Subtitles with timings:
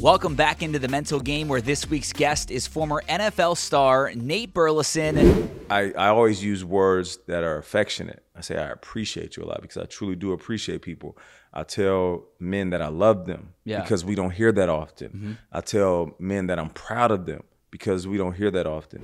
[0.00, 4.52] Welcome back into the mental game where this week's guest is former NFL star Nate
[4.52, 5.48] Burleson.
[5.70, 8.22] I, I always use words that are affectionate.
[8.36, 11.16] I say I appreciate you a lot because I truly do appreciate people.
[11.54, 13.82] I tell men that I love them Yeah.
[13.82, 15.08] because we don't hear that often.
[15.08, 15.32] Mm-hmm.
[15.52, 19.00] I tell men that I'm proud of them because we don't hear that often.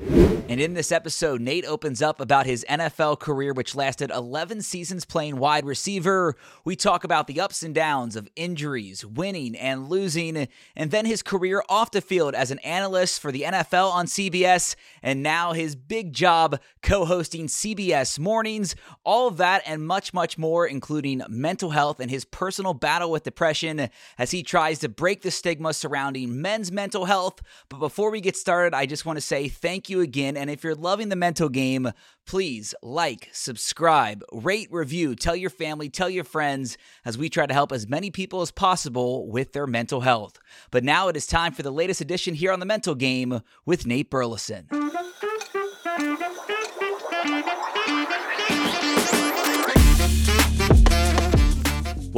[0.48, 5.06] And in this episode, Nate opens up about his NFL career, which lasted 11 seasons
[5.06, 6.36] playing wide receiver.
[6.66, 11.23] We talk about the ups and downs of injuries, winning and losing, and then his
[11.23, 15.74] career off the field as an analyst for the NFL on CBS, and now his
[15.74, 18.76] big job co hosting CBS Mornings.
[19.02, 23.23] All of that and much, much more, including mental health and his personal battle with
[23.23, 27.40] depression as he tries to break the stigma surrounding men's mental health.
[27.70, 30.36] But before we get started, I just want to say thank you again.
[30.36, 31.92] And if you're loving the mental game,
[32.26, 37.54] please like, subscribe, rate, review, tell your family, tell your friends as we try to
[37.54, 40.38] help as many people as possible with their mental health.
[40.70, 43.87] But now it is time for the latest edition here on the mental game with
[43.87, 44.66] Nate Burleson.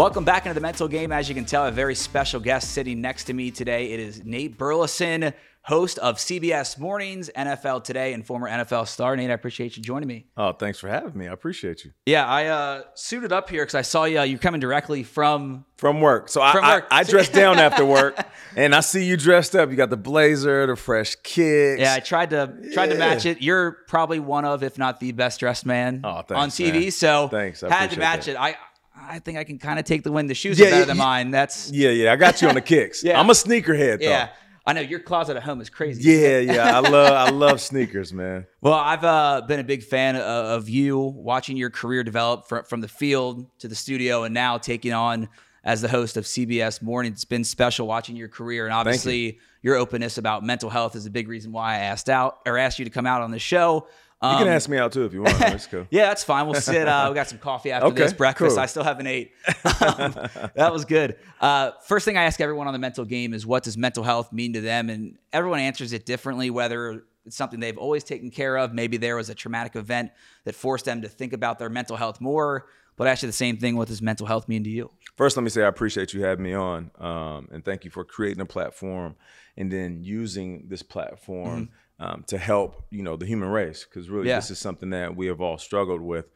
[0.01, 1.13] Welcome back into the mental game.
[1.13, 3.91] As you can tell, a very special guest sitting next to me today.
[3.91, 9.15] It is Nate Burleson, host of CBS Mornings, NFL Today, and former NFL star.
[9.15, 10.27] Nate, I appreciate you joining me.
[10.37, 11.29] Oh, thanks for having me.
[11.29, 11.93] I appreciate you.
[12.07, 14.21] Yeah, I uh, suited up here because I saw you.
[14.23, 15.65] You're coming directly from.
[15.77, 16.29] From work.
[16.29, 16.87] So I, From I, work.
[16.91, 18.19] I dressed down after work
[18.57, 19.71] and I see you dressed up.
[19.71, 21.81] You got the blazer, the fresh kicks.
[21.81, 23.41] Yeah, I tried to tried to match it.
[23.41, 26.73] You're probably one of, if not the best dressed man Oh, thanks, on TV.
[26.83, 26.91] man.
[26.91, 28.33] So Thanks, I had to match that.
[28.33, 28.37] it.
[28.39, 28.57] I
[29.03, 30.27] I think I can kind of take the win.
[30.27, 31.03] The shoes Yeah, are better yeah, than yeah.
[31.03, 31.31] mine.
[31.31, 32.13] That's Yeah, yeah.
[32.13, 33.03] I got you on the kicks.
[33.05, 33.19] Yeah.
[33.19, 34.09] I'm a sneakerhead though.
[34.09, 34.29] yeah.
[34.67, 36.11] I know your closet at home is crazy.
[36.11, 36.77] Yeah, yeah.
[36.77, 38.47] I love I love sneakers, man.
[38.63, 42.65] Well, I've uh, been a big fan of, of you, watching your career develop from,
[42.65, 45.31] from the field to the studio, and now taking on
[45.65, 47.13] as the host of CBS Morning.
[47.13, 51.11] It's been special watching your career, and obviously your openness about mental health is a
[51.11, 53.87] big reason why I asked out or asked you to come out on the show.
[54.23, 55.41] You Um, can ask me out too if you want.
[55.41, 55.87] Let's go.
[55.91, 56.47] yeah, that's fine.
[56.47, 56.87] We'll sit.
[56.87, 58.57] Uh, we got some coffee after Okay, this breakfast.
[58.57, 58.63] cool.
[58.63, 59.33] I still haven't ate.
[59.65, 60.13] Um,
[60.55, 61.17] that was good.
[61.41, 64.31] Uh, first thing I ask everyone on the mental game is what does mental health
[64.33, 64.91] mean to them?
[64.91, 68.75] And everyone answers it differently, whether it's something they've always taken care of.
[68.75, 70.11] Maybe there was a traumatic event
[70.45, 72.67] that forced them to think about their mental health more.
[72.97, 73.77] But actually, the same thing.
[73.77, 74.91] What does mental health mean to you?
[75.17, 78.05] First, let me say I appreciate you having me on, um, and thank you for
[78.05, 79.17] creating a platform
[79.57, 81.71] and then using this platform
[82.01, 84.29] um, to help you know the human race because really.
[84.29, 84.37] Yeah.
[84.37, 86.27] this is something that we have all struggled with.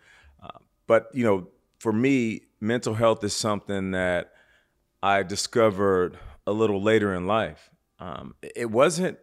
[0.40, 1.48] Uh, but you know,
[1.80, 4.32] for me, mental health is something that
[5.02, 7.70] I discovered a little later in life.
[7.98, 9.18] Um, it wasn't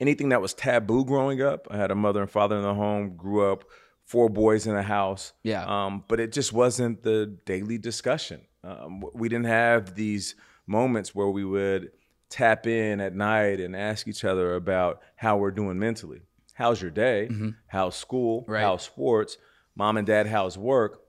[0.00, 1.68] anything that was taboo growing up.
[1.70, 3.64] I had a mother and father in the home, grew up
[4.04, 5.32] four boys in a house.
[5.42, 5.64] Yeah.
[5.64, 8.42] Um, but it just wasn't the daily discussion.
[8.62, 10.34] Um, we didn't have these
[10.66, 11.92] moments where we would
[12.34, 16.20] tap in at night and ask each other about how we're doing mentally.
[16.54, 17.28] How's your day?
[17.68, 18.42] How's school?
[18.42, 18.50] Mm-hmm.
[18.52, 18.62] Right.
[18.62, 19.38] How's sports?
[19.76, 21.00] Mom and dad, how's work?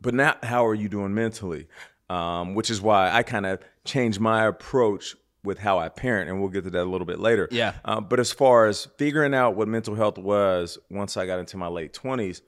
[0.00, 1.68] but not how are you doing mentally
[2.10, 5.14] um, which is why i kind of changed my approach
[5.44, 7.74] with how i parent and we'll get to that a little bit later Yeah.
[7.84, 11.56] uh, but as far as figuring out what mental health was once i got into
[11.56, 12.40] my late 20s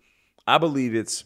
[0.48, 1.22] i believe it's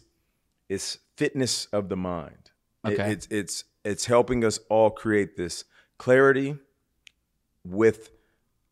[0.67, 2.51] it's fitness of the mind
[2.85, 3.11] It- Okay.
[3.13, 5.63] it's it's it's helping us all create this
[5.97, 6.57] clarity
[7.69, 8.11] with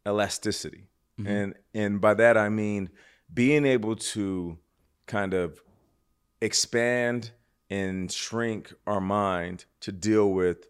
[0.06, 0.88] elasticity
[1.20, 1.28] mm-hmm.
[1.28, 2.90] and and by that i mean
[3.34, 4.58] being able to
[5.06, 5.62] kind of
[6.42, 7.32] expand
[7.70, 10.68] and shrink our mind to deal with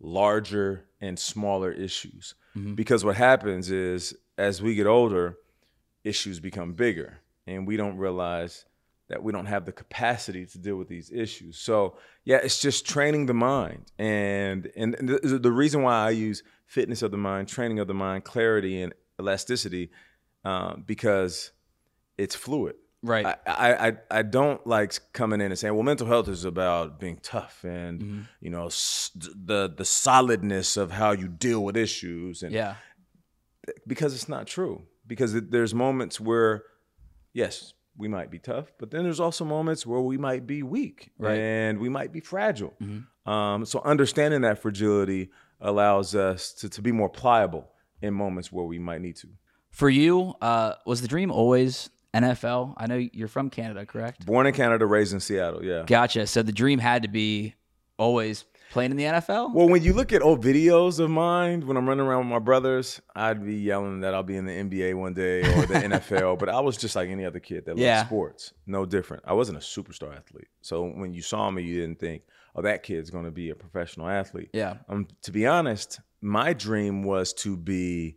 [0.00, 2.34] larger and smaller issues.
[2.56, 2.74] Mm-hmm.
[2.74, 5.38] Because what happens is as we get older,
[6.02, 8.66] issues become bigger and we don't realize
[9.08, 11.58] that we don't have the capacity to deal with these issues.
[11.58, 13.90] So, yeah, it's just training the mind.
[13.98, 17.94] And and the, the reason why I use fitness of the mind, training of the
[17.94, 19.90] mind, clarity and elasticity
[20.44, 21.52] um, because
[22.18, 22.74] it's fluid.
[23.02, 23.26] Right.
[23.26, 26.98] I, I, I- I don't like coming in and saying, well, mental health is about
[26.98, 28.20] being tough and Mm-hmm.
[28.40, 32.76] you know s- the the solidness of how you deal with issues and yeah.
[33.86, 34.86] because it's not true.
[35.06, 36.64] Because it, there's moments where,
[37.34, 41.10] yes, we might be tough, but then there's also moments where we might be weak
[41.18, 41.38] Right.
[41.38, 42.72] and we might be fragile.
[43.26, 45.30] Um, so understanding that fragility
[45.64, 47.68] allows us to, to be more pliable
[48.00, 49.28] in moments where we might need to.
[49.70, 52.74] For you, uh, was the dream always NFL?
[52.76, 54.24] I know you're from Canada, correct?
[54.24, 55.64] Born in Canada, raised in Seattle.
[55.64, 55.82] Yeah.
[55.86, 56.26] Gotcha.
[56.28, 57.54] So the dream had to be
[57.98, 59.54] always playing in the NFL?
[59.54, 62.38] Well, when you look at old videos of mine when I'm running around with my
[62.40, 66.38] brothers, I'd be yelling that I'll be in the NBA one day or the NFL.
[66.40, 67.98] But I was just like any other kid that Yeah.
[67.98, 69.22] loved sports, no different.
[69.26, 72.22] I wasn't a superstar athlete, so when you saw me, you didn't think,
[72.54, 74.74] "Oh, that kid's going to be a professional athlete." Yeah.
[74.88, 78.16] Um, to be honest, my dream was to be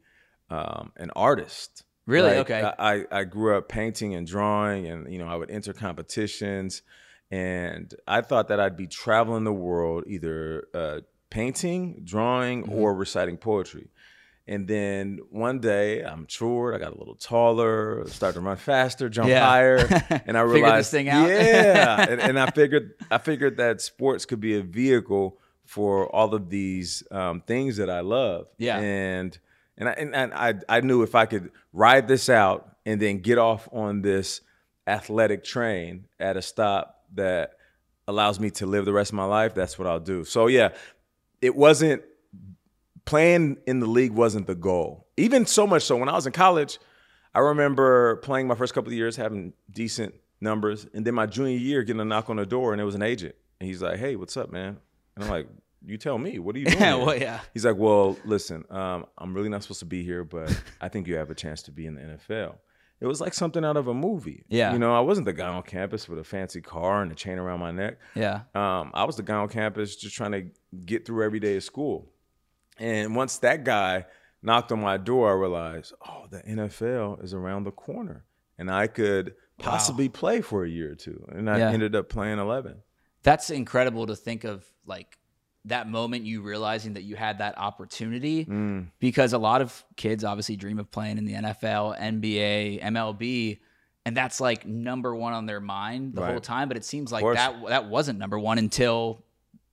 [0.50, 1.84] um, an artist.
[2.06, 2.30] Really?
[2.38, 2.72] Like, Okay.
[2.80, 6.82] I, I grew up painting and drawing, and you know I would enter competitions,
[7.32, 11.00] and I thought that I'd be traveling the world, either uh,
[11.30, 12.74] painting, drawing, Mm-hmm.
[12.80, 13.90] or reciting poetry.
[14.50, 19.10] And then one day I matured, I got a little taller, started to run faster,
[19.10, 19.46] jump Yeah.
[19.46, 19.78] higher,
[20.26, 21.28] and I Figured this realized, thing out.
[21.30, 26.34] yeah, and, and I figured I figured that sports could be a vehicle for all
[26.34, 28.48] of these um, things that I love.
[28.58, 28.78] Yeah.
[28.80, 29.38] and
[29.78, 33.20] and I, and, and I I knew if I could ride this out and then
[33.20, 34.40] get off on this
[34.88, 37.52] athletic train at a stop that
[38.08, 40.24] allows me to live the rest of my life, that's what I'll do.
[40.24, 40.70] So yeah,
[41.42, 42.04] it wasn't
[43.08, 45.08] playing in the league wasn't the goal.
[45.18, 46.78] Even so much so when I was in college,
[47.34, 51.58] I remember playing my first couple of years having decent numbers, and then my junior
[51.58, 53.98] year getting a knock on the door, and it was an agent, and he's like,
[53.98, 54.78] "Hey, what's up, man?"
[55.16, 55.48] And I'm like,
[55.86, 57.40] "You tell me, what are you doing?" Yeah, well, yeah.
[57.54, 61.08] He's like, "Well, listen, um, I'm really not supposed to be here, but I think
[61.08, 62.56] you have a chance to be in the NFL."
[63.00, 64.44] It was like something out of a movie.
[64.50, 64.74] Yeah.
[64.74, 67.38] you know, I wasn't the guy on campus with a fancy car and a chain
[67.38, 68.00] around my neck.
[68.16, 68.42] Yeah.
[68.56, 70.46] Um, I was the guy on campus just trying to
[70.84, 72.12] get through every day of school.
[72.80, 74.06] And once that guy
[74.42, 78.24] knocked on my door, I realized, oh, the NFL is around the corner.
[78.58, 81.26] And I could possibly play for a year or two.
[81.32, 81.72] And I Yeah.
[81.72, 82.78] ended up playing 11.
[83.24, 85.18] That's incredible to think of like
[85.66, 88.88] that moment you realizing that you had that opportunity Mm.
[89.00, 93.60] because a lot of kids obviously dream of playing in the NFL, NBA, MLB
[94.06, 97.26] and that's like number 1 on their mind the whole time but it seems like
[97.34, 99.22] that that wasn't number 1 until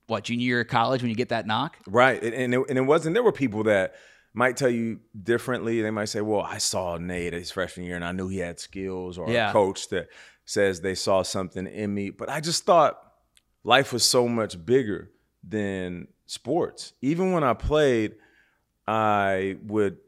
[0.07, 1.77] what junior year of college when you get that knock?
[1.87, 2.23] Right.
[2.23, 3.95] And, and, it, and it wasn't, there were people that
[4.35, 5.81] might tell you differently.
[5.81, 8.59] They might say, well, I saw Nate his freshman year and I knew he had
[8.61, 9.51] skills, or Yeah.
[9.51, 10.09] a coach that
[10.45, 12.11] says they saw something in me.
[12.11, 12.99] But I just thought
[13.63, 15.11] life was so much bigger
[15.47, 16.93] than sports.
[17.01, 18.17] Even when I played,
[18.87, 19.99] I would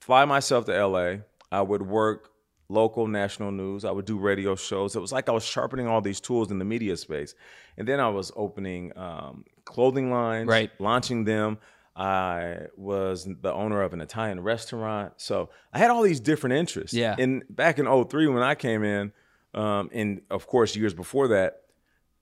[0.00, 1.16] fly myself to LA.
[1.50, 2.30] I would work
[2.72, 3.84] local national news.
[3.84, 4.96] I would do radio shows.
[4.96, 7.34] It was like I was sharpening all these tools in the media space.
[7.76, 10.70] And then I was opening um, clothing lines, Right.
[10.78, 11.58] launching them.
[11.94, 15.14] I was the owner of an Italian restaurant.
[15.18, 16.94] So I had all these different interests.
[16.96, 17.14] Yeah.
[17.18, 19.12] And back in 03 when I came in,
[19.54, 21.60] um, and of course years before that,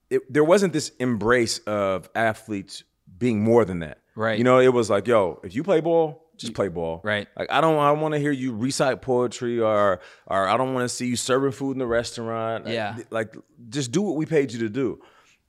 [0.09, 2.83] it, there wasn't this embrace of athletes
[3.17, 3.99] being more than that.
[4.15, 4.37] Right.
[4.37, 6.99] You know, it was like, yo, if you play ball, just play ball.
[7.03, 7.27] Right.
[7.37, 10.83] Like I don't I want to hear you recite poetry or or I don't want
[10.85, 12.67] to see you serving food in the restaurant.
[12.67, 12.97] Yeah.
[13.09, 13.35] Like
[13.69, 14.99] just do what we paid you to do.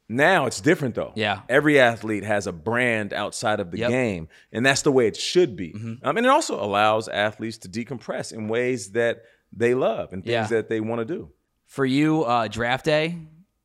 [0.09, 1.12] Now it's different though.
[1.17, 1.41] Yeah.
[1.49, 3.89] Every athlete has a brand outside of the Yep.
[3.91, 3.97] Mm-hmm.
[3.99, 5.73] game, and that's the way it should be.
[6.03, 9.23] Um, and it also allows athletes to decompress in ways that
[9.53, 10.47] they love and things Yeah.
[10.49, 11.31] that they want to do.
[11.67, 13.17] For you uh draft day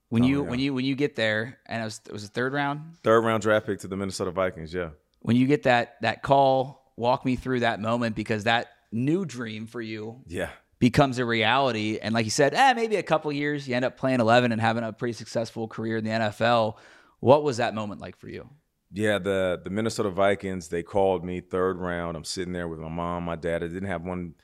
[0.10, 0.50] when you Oh, yeah.
[0.50, 3.26] when you when you get there and it was it was the third round Third
[3.26, 4.74] round draft pick to the Minnesota Vikings.
[4.74, 4.90] Yeah.
[5.20, 9.68] when you get that that call walk me through that moment because that new dream
[9.68, 10.50] for you Yeah.
[10.80, 13.98] becomes a reality and like you said eh, maybe a couple years you end up
[13.98, 16.76] playing 11 and having a pretty successful career in the nfl
[17.20, 18.50] what was that moment like for you
[18.92, 22.16] Yeah, the the Minnesota Vikings, they called me third round.
[22.16, 23.62] I'm sitting there with my mom, my dad.
[23.64, 24.36] I didn't have one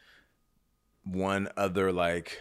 [1.04, 2.40] one other like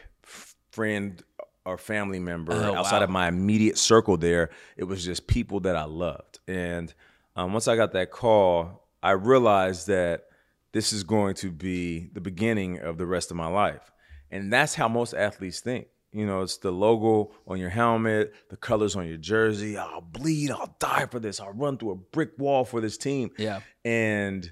[0.70, 1.22] friend
[1.64, 3.04] or family member Oh, outside wow.
[3.04, 4.50] of my immediate circle there.
[4.76, 6.40] It was just people that I loved.
[6.48, 6.92] And
[7.36, 10.24] um, once I got that call, I realized that
[10.72, 13.90] this is going to be the beginning of the rest of my life.
[14.30, 15.88] And that's how most athletes think.
[16.12, 19.78] You know, it's the logo on your helmet, the colors on your jersey.
[19.78, 21.40] I'll bleed, I'll die for this.
[21.40, 23.30] I'll run through a brick wall for this team.
[23.38, 23.60] Yeah.
[23.84, 24.50] And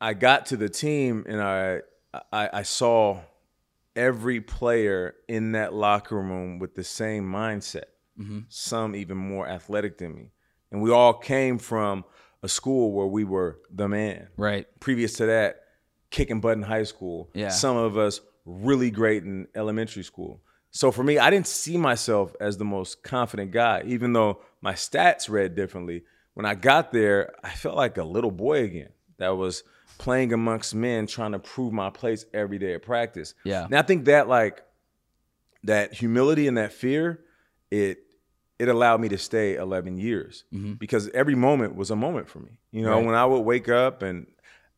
[0.00, 1.80] I got to the team and I
[2.32, 3.20] I, I saw
[3.96, 7.84] every player in that locker room with the same mindset.
[8.18, 8.40] Mm-hmm.
[8.48, 10.32] Some even more athletic than me.
[10.70, 12.04] And we all came from
[12.42, 15.62] a school where we were the man right previous to that,
[16.10, 17.30] kicking butt in high school.
[17.34, 17.48] Yeah.
[17.48, 20.40] Some of us really great in elementary school.
[20.70, 24.72] So for me, I didn't see myself as the most confident guy, even though my
[24.72, 26.04] stats read differently.
[26.34, 29.64] When I got there, I felt like a little boy again that was
[29.98, 33.34] playing amongst men, trying to prove my place every day at practice.
[33.44, 33.66] Yeah.
[33.66, 34.62] And I think that like
[35.64, 37.20] that humility and that fear,
[37.70, 37.98] it
[38.62, 40.44] it allowed me to stay 11 years
[40.78, 42.52] because every moment was a moment for me.
[42.70, 43.06] You know, Right.
[43.06, 44.26] when I would wake up and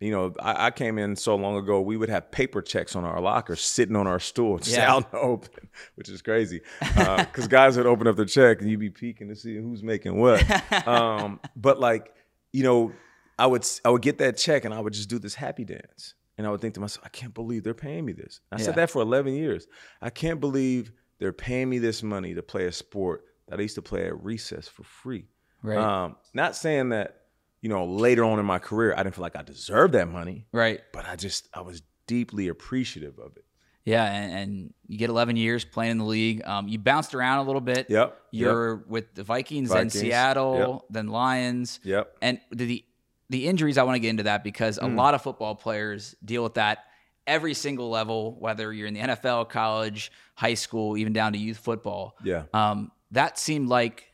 [0.01, 3.05] You know, I, I came in so long ago, we would have paper checks on
[3.05, 4.93] our locker sitting on our stool, just Yeah.
[4.93, 6.61] out in the open, which is crazy.
[6.81, 10.19] Because guys would open up their check and you'd be peeking to see who's making
[10.25, 10.41] what.
[10.87, 12.13] um, but like,
[12.53, 12.93] you know,
[13.39, 16.15] I would I would get that check and I would just do this happy dance.
[16.37, 18.41] And I would think to myself, I can't believe they're paying me this.
[18.53, 18.65] I Yeah.
[18.67, 19.67] said that for 11 years.
[20.03, 23.75] I can't believe they're paying me this money to play a sport that I used
[23.77, 25.27] to play at recess for free.
[25.63, 25.79] Right.
[25.79, 27.23] Um, not saying that,
[27.61, 30.47] you know, later on in my career, I didn't feel like I deserved that money,
[30.53, 30.81] right.
[30.93, 33.45] but I just, I was deeply appreciative of it.
[33.87, 36.43] Yeah, and, and you get 11 years playing in the league.
[36.47, 37.91] Um, you bounced around a little bit.
[37.91, 38.19] Yep.
[38.31, 41.81] You're with the Vikings, then Vikings, Seattle, then Lions.
[41.85, 42.17] Yep.
[42.23, 42.85] And the
[43.31, 44.85] the injuries, I want to get into that because Hmm.
[44.87, 46.85] a lot of football players deal with that
[47.27, 51.57] every single level, whether you're in the NFL, college, high school, even down to youth
[51.59, 52.17] football.
[52.23, 52.45] Yeah.
[52.53, 54.05] Um, that seemed like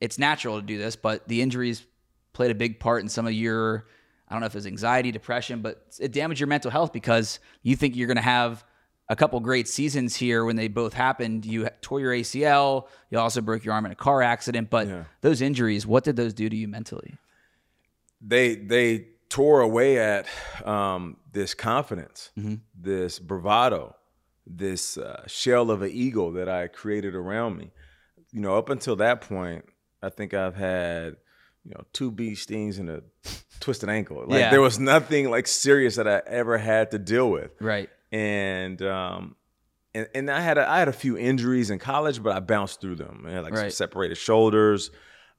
[0.00, 1.84] it's natural to do this, but the injuries
[2.32, 3.86] played a big part in some of your,
[4.28, 7.38] I don't know if it was anxiety, depression, but it damaged your mental health because
[7.62, 8.64] you think you're going to have
[9.08, 11.44] a couple great seasons here when they both happened.
[11.44, 15.04] You tore your ACL, you also broke your arm in a car accident, but Yeah.
[15.20, 17.16] those injuries, what did those do to you mentally?
[18.22, 20.26] they they tore away at
[20.66, 22.30] um, this confidence,
[22.74, 23.96] this bravado,
[24.46, 27.70] this uh, shell of an ego that I created around me.
[28.32, 29.64] You know, up until that point,
[30.02, 31.16] I think I've had
[31.64, 33.02] you know two bee stings and a
[33.60, 34.24] twisted ankle.
[34.26, 34.50] Like Yeah.
[34.50, 37.50] there was nothing like serious that I ever had to deal with.
[37.60, 37.88] Right.
[38.12, 39.36] and um
[39.92, 42.80] and, and I had a, I had a few injuries in college, but I bounced
[42.80, 43.24] through them.
[43.26, 43.72] I had like some Right.
[43.72, 44.92] separated shoulders,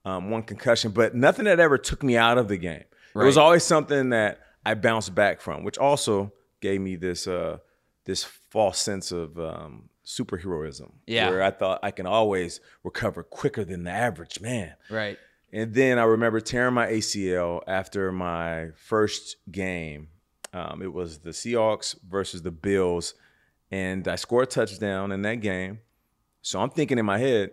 [0.04, 2.84] um, one concussion, but nothing that ever took me out of the game.
[3.16, 7.60] It was always something that I bounced back from, which also gave me this uh,
[8.06, 11.30] this false sense of um, superheroism, Yeah.
[11.30, 14.75] where I thought I can always recover quicker than the average man.
[14.89, 15.18] Right.
[15.53, 20.08] And then I remember tearing my ACL after my first game.
[20.53, 23.13] Um, it was the Seahawks versus the Bills,
[23.70, 25.80] and I scored a touchdown in that game.
[26.41, 27.51] So I'm thinking in my head,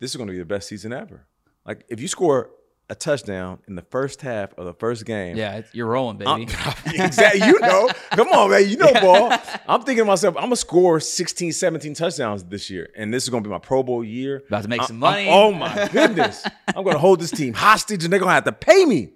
[0.00, 1.26] this is going to be the best season ever.
[1.64, 2.50] Like if you score
[2.88, 6.52] a touchdown in the first half of the first game, Yeah, you're rolling, I'm- baby.
[7.02, 7.44] exactly.
[7.46, 8.68] You know, come on, man.
[8.68, 9.32] You know, ball.
[9.68, 13.28] I'm thinking to myself, I'm gonna score 16, 17 touchdowns this year, and this is
[13.30, 14.44] gonna be my Pro Bowl year.
[14.46, 15.28] About to make I- some I'm- money.
[15.30, 18.84] oh my goodness, I'm gonna hold this team hostage, and they're gonna have to pay
[18.84, 19.10] me.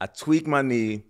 [0.00, 1.04] I tweak my knee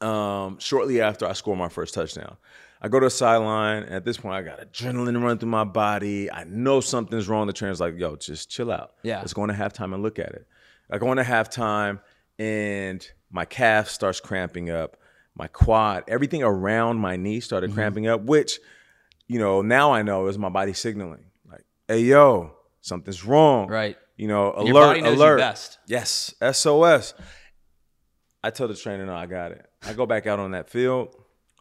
[0.00, 2.36] um, shortly after I score my first touchdown.
[2.80, 3.84] I go to the sideline.
[3.84, 6.30] And At this point, I got adrenaline running through my body.
[6.30, 7.46] I know something's wrong.
[7.46, 8.92] The trainer's like, "Yo, just chill out.
[9.02, 9.18] Yeah.
[9.20, 10.46] let's go into halftime and look at it."
[10.90, 12.00] I go into halftime,
[12.38, 14.96] and my calf starts cramping up.
[15.36, 17.74] My quad, everything around my knee started Mm-hmm.
[17.78, 18.60] cramping up, which,
[19.26, 23.96] you know, now I know is my body signaling, like, "Hey, yo, something's wrong." Right.
[24.16, 25.38] You know, alert, Your body knows you alert.
[25.38, 25.78] best.
[25.86, 27.14] Yes, SOS.
[28.44, 29.66] I tell the trainer, no, I got it.
[29.82, 31.16] I go back out on that field.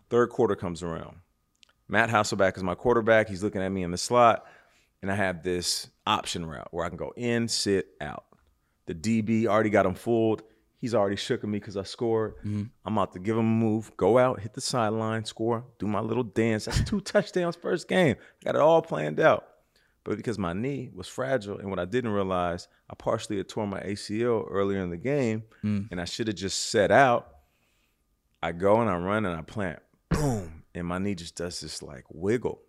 [0.10, 1.18] Third quarter comes around.
[1.88, 3.28] Matt Hasselbeck is my quarterback.
[3.30, 4.46] He's looking at me in the slot,
[5.02, 8.26] and I have this option route where I can go in, sit, out.
[8.86, 10.44] The DB already got him fooled.
[10.78, 12.36] He's already shooking me because I scored.
[12.40, 12.64] Mm-hmm.
[12.84, 16.02] I'm about to give him a move, go out, hit the sideline, score, do my
[16.02, 16.66] little dance.
[16.66, 18.18] That's two touchdowns first game.
[18.44, 19.48] Got it all planned out.
[20.04, 23.70] But because my knee was fragile, and what I didn't realize, I partially had torn
[23.70, 25.88] my ACL earlier in the game, mm.
[25.90, 27.30] and I should have just set out.
[28.42, 31.82] I go and I run and I plant, boom, and my knee just does this
[31.82, 32.62] like wiggle,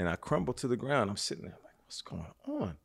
[0.00, 1.08] and I crumble to the ground.
[1.08, 2.76] I'm sitting there like, what's going on?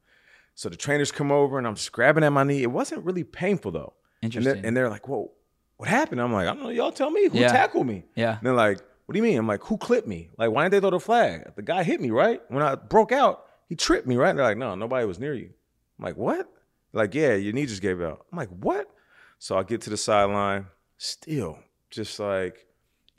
[0.57, 2.63] So the trainers come over and I'm just grabbing at my knee.
[2.63, 3.93] It wasn't really painful though.
[4.23, 4.65] And they're, Interesting.
[4.65, 5.31] and they're like, whoa,
[5.75, 6.19] what happened?
[6.19, 6.69] I'm like, I don't know.
[6.69, 7.51] Y'all tell me who Yeah.
[7.51, 8.05] tackled me.
[8.15, 8.37] Yeah.
[8.37, 9.37] And they're like, what do you mean?
[9.37, 10.31] I'm like, who clipped me?
[10.35, 11.51] Like, why didn't they throw the flag?
[11.55, 12.41] The guy hit me, right?
[12.47, 14.35] When I broke out, he tripped me, right?
[14.35, 15.51] They're like, no, nobody was near you.
[15.99, 16.49] I'm like, what?
[16.91, 18.25] Like, yeah, your knee just gave out.
[18.31, 18.89] I'm like, what?
[19.37, 20.65] So I get to the sideline,
[20.97, 21.59] still
[21.91, 22.65] just like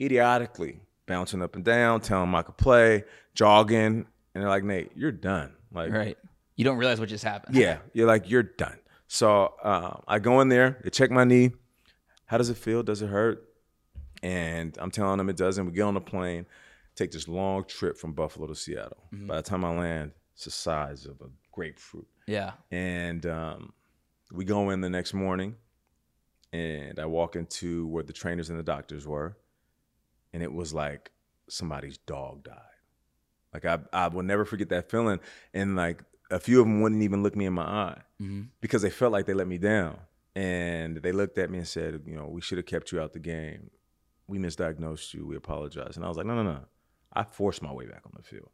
[0.01, 3.03] idiotically bouncing up and down, telling them I could play,
[3.33, 4.05] jogging.
[4.35, 5.53] And they're like, Nate, you're done.
[5.71, 6.17] Like, Right.
[6.59, 7.55] You don't realize what just happened.
[7.55, 8.77] yeah, you're like, you're done.
[9.07, 11.51] So uh, I go in there, they check my knee.
[12.25, 12.83] How does it feel?
[12.83, 13.47] Does it hurt?
[14.21, 15.65] And I'm telling them it doesn't.
[15.65, 16.45] We get on the plane,
[16.97, 19.05] take this long trip from Buffalo to Seattle.
[19.09, 22.09] By the time I land, it's the size of a grapefruit.
[22.27, 22.51] Yeah.
[22.71, 23.71] And um,
[24.29, 25.55] we go in the next morning,
[26.51, 29.37] and I walk into where the trainers and the doctors were,
[30.33, 31.11] and it was like
[31.47, 32.57] somebody's dog died.
[33.53, 35.21] Like I, I will never forget that feeling.
[35.53, 38.01] And like a few of them wouldn't even look me in my eye
[38.61, 39.97] because they felt like they let me down.
[40.35, 43.13] And they looked at me and said, you know, we should have kept you out
[43.13, 43.71] the game.
[44.27, 45.25] We misdiagnosed you.
[45.25, 45.95] We apologize.
[45.95, 46.59] And I was like, no, no, no.
[47.11, 48.49] I forced my way back on the field.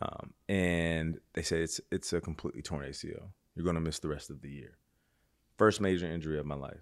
[0.00, 3.28] Um, and they said it's it's a completely torn ACL.
[3.54, 4.76] You're going to miss the rest of the year.
[5.56, 6.80] First major injury of my life.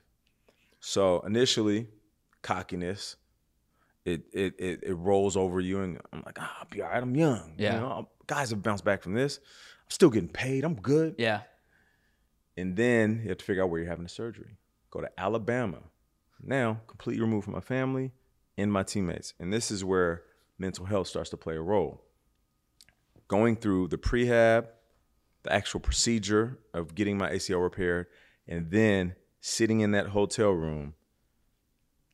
[0.80, 1.88] So initially,
[2.42, 3.16] cockiness.
[4.04, 7.02] It it it, it rolls over you, and I'm like, ah, I'll be all right.
[7.02, 7.54] I'm young.
[7.56, 7.76] Yeah.
[7.76, 9.40] You know, guys have bounced back from this.
[9.84, 10.64] I'm still getting paid.
[10.64, 11.16] I'm good.
[11.18, 11.40] Yeah.
[12.56, 14.56] And then you have to figure out where you're having the surgery.
[14.90, 15.78] Go to Alabama.
[16.42, 18.12] Now, completely removed from my family
[18.56, 19.34] and my teammates.
[19.40, 20.22] And this is where
[20.58, 22.02] mental health starts to play a role.
[23.26, 24.66] Going through the prehab,
[25.42, 28.06] the actual procedure of getting my ACL repaired,
[28.46, 30.94] and then sitting in that hotel room,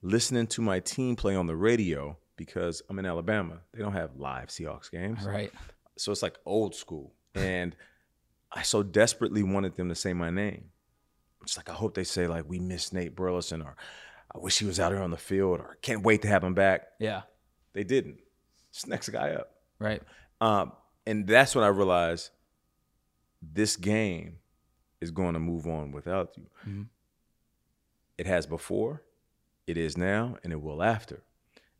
[0.03, 3.61] listening to my team play on the radio because I'm in Alabama.
[3.73, 5.23] They don't have live Seahawks games.
[5.25, 5.53] Right.
[5.99, 7.13] So it's like old school.
[7.35, 7.77] And
[8.53, 10.65] I so desperately wanted them to say my name.
[11.43, 13.77] It's like I hope they say like we miss Nate Burleson or
[14.35, 16.55] I wish he was out here on the field or can't wait to have him
[16.55, 16.83] back.
[16.99, 17.23] Yeah.
[17.73, 18.19] They didn't.
[18.71, 19.51] It's the next guy up.
[19.79, 20.03] Right.
[20.41, 20.73] Um,
[21.07, 22.31] and that's when I realized
[23.43, 24.39] this game
[25.01, 26.47] is going to move on without you.
[26.67, 26.87] Mhm.
[28.19, 29.03] It has before,
[29.67, 31.23] it is now, and it will after.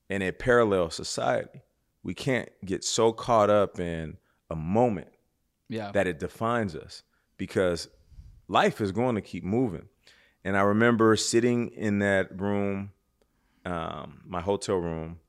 [0.09, 1.61] And it parallels society.
[2.03, 4.17] We can't get so caught up in
[4.49, 5.09] a moment
[5.71, 5.93] Yeah.
[5.93, 7.05] that it defines us
[7.39, 7.89] because
[8.49, 9.89] life is going to keep moving.
[10.45, 12.91] And I remember sitting in that room,
[13.65, 15.21] um, my hotel room,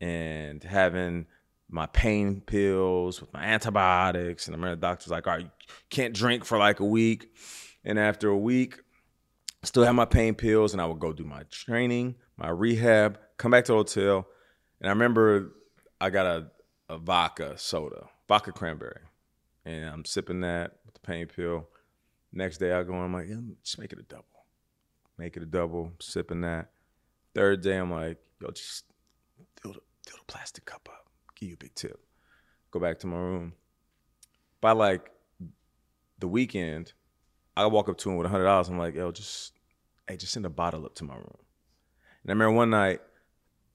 [0.00, 1.26] and having
[1.68, 4.46] my pain pills with my antibiotics.
[4.46, 5.50] And I remember the doctor was like, all right,
[5.90, 7.34] can't drink for like a week.
[7.84, 8.78] And after a week,
[9.62, 13.18] I still have my pain pills, and I would go do my training, my rehab,
[13.36, 14.26] come back to the hotel.
[14.80, 15.54] And I remember
[16.00, 16.46] I got a,
[16.88, 19.00] a vodka soda, vodka cranberry
[19.66, 21.68] and I'm sipping that with the pain pill.
[22.32, 24.24] Next day I go, I'm like, yeah, just make it a double.
[25.18, 26.70] Make it a double, sipping that.
[27.34, 28.84] Third day I'm like, yo, just
[29.60, 31.06] fill the, fill the plastic cup up.
[31.34, 32.00] Give you a big tip.
[32.70, 33.52] Go back to my room.
[34.60, 35.10] By like
[36.18, 36.92] the weekend,
[37.56, 38.68] I walk up to him with hundred dollars.
[38.68, 39.52] I'm like, yo, just
[40.08, 41.38] hey, just send a bottle up to my room.
[42.22, 43.00] And I remember one night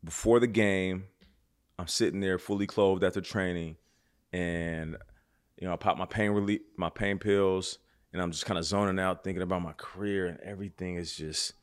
[0.04, 1.06] before the game,
[1.78, 3.78] I'm sitting there fully clothed after training,
[4.32, 4.98] and
[5.62, 7.78] you know, I pop my pain relief, my pain pills,
[8.12, 11.54] and I'm just kind of zoning out, thinking about my career, and everything is just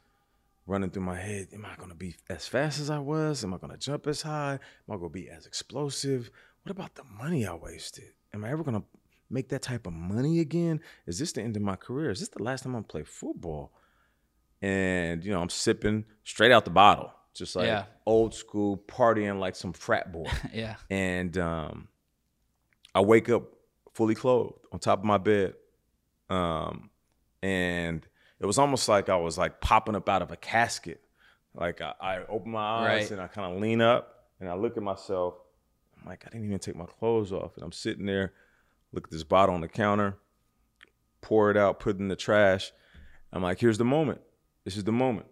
[0.67, 1.49] running through my head.
[1.52, 3.43] Am I gonna be as fast as I was?
[3.45, 4.52] Am I gonna jump as high?
[4.88, 6.31] Am I gonna be as explosive?
[6.62, 8.12] What about the money I wasted?
[8.33, 8.85] Am I ever gonna
[9.31, 10.81] make that type of money again?
[11.07, 12.11] Is this the end of my career?
[12.11, 13.73] Is this the last time I'm gonna play football?
[14.63, 17.84] And you know, I'm sipping straight out the bottle, just like Yeah.
[18.06, 20.76] old school partying like some frat boy yeah.
[20.91, 21.89] and um,
[22.95, 23.45] I wake up
[23.99, 25.54] fully clothed on top of my bed,
[26.30, 26.89] um,
[27.43, 28.06] and
[28.39, 31.00] it was almost like I was like popping up out of a casket.
[31.52, 33.11] Like I, I open my eyes Right.
[33.11, 35.34] and I kind of lean up and I look at myself.
[36.00, 38.32] I'm like, I didn't even take my clothes off, and I'm sitting there,
[38.93, 40.17] look at this bottle on the counter,
[41.21, 42.71] pour it out, put it in the trash.
[43.32, 44.21] I'm like, here's the moment.
[44.65, 45.26] This is the moment.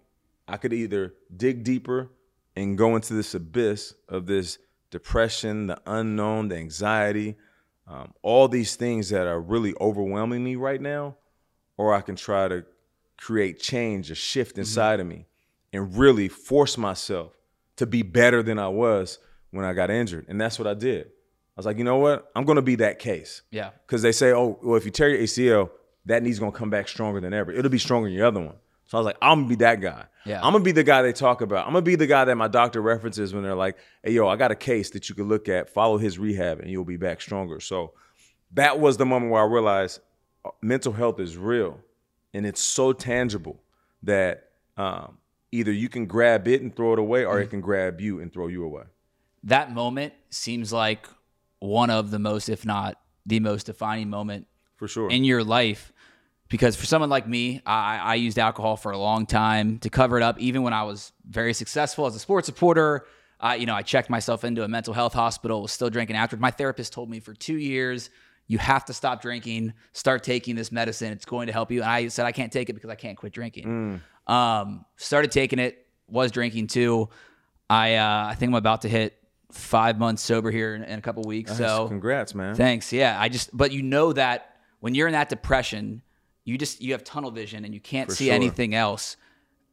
[0.48, 2.10] I could either dig deeper
[2.56, 4.58] and go into this abyss of this
[4.90, 7.36] depression, the unknown, the anxiety,
[7.86, 11.16] um, all these things that are really overwhelming me right now,
[11.76, 12.64] or I can try to
[13.16, 15.26] create change, a shift inside of me,
[15.72, 17.32] and really force myself
[17.76, 19.18] to be better than I was
[19.50, 20.26] when I got injured.
[20.28, 21.06] And that's what I did.
[21.06, 22.30] I was like, you know what?
[22.34, 23.42] I'm going to be that case.
[23.50, 23.70] Yeah.
[23.86, 25.70] Because they say, oh, well, if you tear your ACL,
[26.06, 27.52] that knee's gonna come back stronger than ever.
[27.52, 28.54] It'll be stronger than your other one.
[28.86, 30.04] So I was like, I'm gonna be that guy.
[30.24, 30.38] Yeah.
[30.44, 31.66] I'm gonna be the guy they talk about.
[31.66, 34.36] I'm gonna be the guy that my doctor references when they're like, hey, yo, I
[34.36, 37.20] got a case that you could look at, follow his rehab, and you'll be back
[37.20, 37.60] stronger.
[37.60, 37.92] So
[38.52, 40.00] that was the moment where I realized
[40.44, 41.80] uh, mental health is real
[42.32, 43.60] and it's so tangible
[44.02, 45.18] that um,
[45.52, 48.32] either you can grab it and throw it away or it can grab you and
[48.32, 48.84] throw you away.
[49.42, 51.06] That moment seems like
[51.60, 54.46] one of the most, if not the most defining moment
[54.76, 55.10] For sure.
[55.10, 55.92] in your life
[56.48, 60.16] because for someone like me I, I used alcohol for a long time to cover
[60.16, 60.38] it up.
[60.38, 63.06] Even when i was very successful as a sports reporter
[63.40, 66.36] uh, you know i checked myself into a mental health hospital was still drinking after
[66.36, 68.10] my therapist told me for two years
[68.48, 71.12] you have to stop drinking start taking this medicine.
[71.12, 71.82] It's going to help you.
[71.82, 74.00] And i said i can't take it because i can't quit drinking.
[74.26, 77.08] Um, started taking it was drinking too.
[77.68, 79.18] I uh, i think i'm about to hit
[79.52, 82.54] five months sober here in, in a couple weeks so congrats, man.
[82.54, 82.92] Thanks.
[82.92, 86.02] Yeah, I just but you know that when you're in that depression,
[86.46, 88.34] you just you have tunnel vision and you can't For see sure.
[88.34, 89.18] anything else.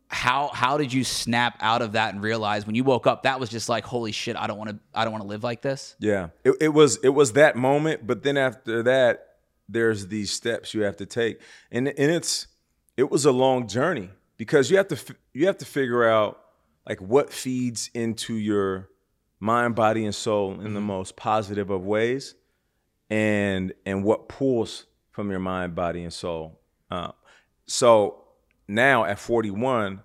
[0.09, 3.39] How how did you snap out of that and realize when you woke up that
[3.39, 5.61] was just like holy shit, I don't want to I don't want to live like
[5.61, 5.95] this?
[5.99, 9.35] Yeah, it, it was it was that moment, but then after that,
[9.69, 11.39] there's these steps you have to take,
[11.71, 12.47] and and it's
[12.97, 16.41] it was a long journey because you have to you have to figure out
[16.87, 18.89] like what feeds into your
[19.39, 20.87] mind, body, and soul in the mm-hmm.
[20.87, 22.35] most positive of ways,
[23.09, 26.59] and and what pulls from your mind, body, and soul.
[26.93, 27.11] Uh,
[27.65, 28.23] so
[28.67, 30.01] now at 41,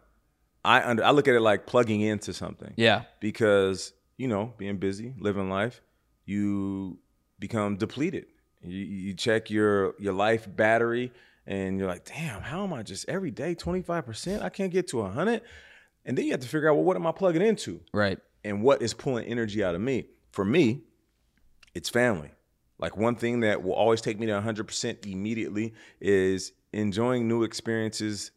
[0.64, 2.72] I under I look at it like plugging into something.
[2.76, 3.02] Yeah.
[3.20, 5.82] Because, you know, being busy, living life,
[6.24, 6.98] you
[7.38, 8.26] become depleted.
[8.62, 11.12] You, you check your your life battery
[11.46, 14.42] and you're like, damn, how am I just every day 25%?
[14.42, 15.42] I can't get to 100.
[16.04, 17.80] And then you have to figure out, well, what am I plugging into?
[17.92, 18.18] Right.
[18.44, 20.06] And what is pulling energy out of me?
[20.30, 20.82] For me,
[21.74, 22.32] it's family.
[22.78, 28.30] Like one thing that will always take me to 100% immediately is enjoying new experiences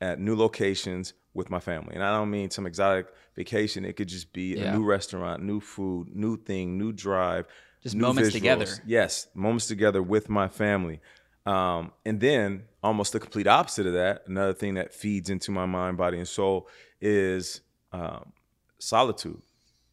[0.00, 1.94] at new locations with my family.
[1.94, 3.84] And I don't mean some exotic vacation.
[3.84, 4.74] It could just be Yeah.
[4.74, 7.46] a new restaurant, new food, new thing, new drive.
[7.82, 8.32] Just new moments visuals.
[8.32, 8.66] together.
[8.86, 11.00] Yes, moments together with my family.
[11.46, 15.64] Um, and then almost the complete opposite of that, another thing that feeds into my
[15.64, 16.68] mind, body, and soul
[17.00, 17.60] is
[17.92, 18.32] um,
[18.78, 19.40] solitude.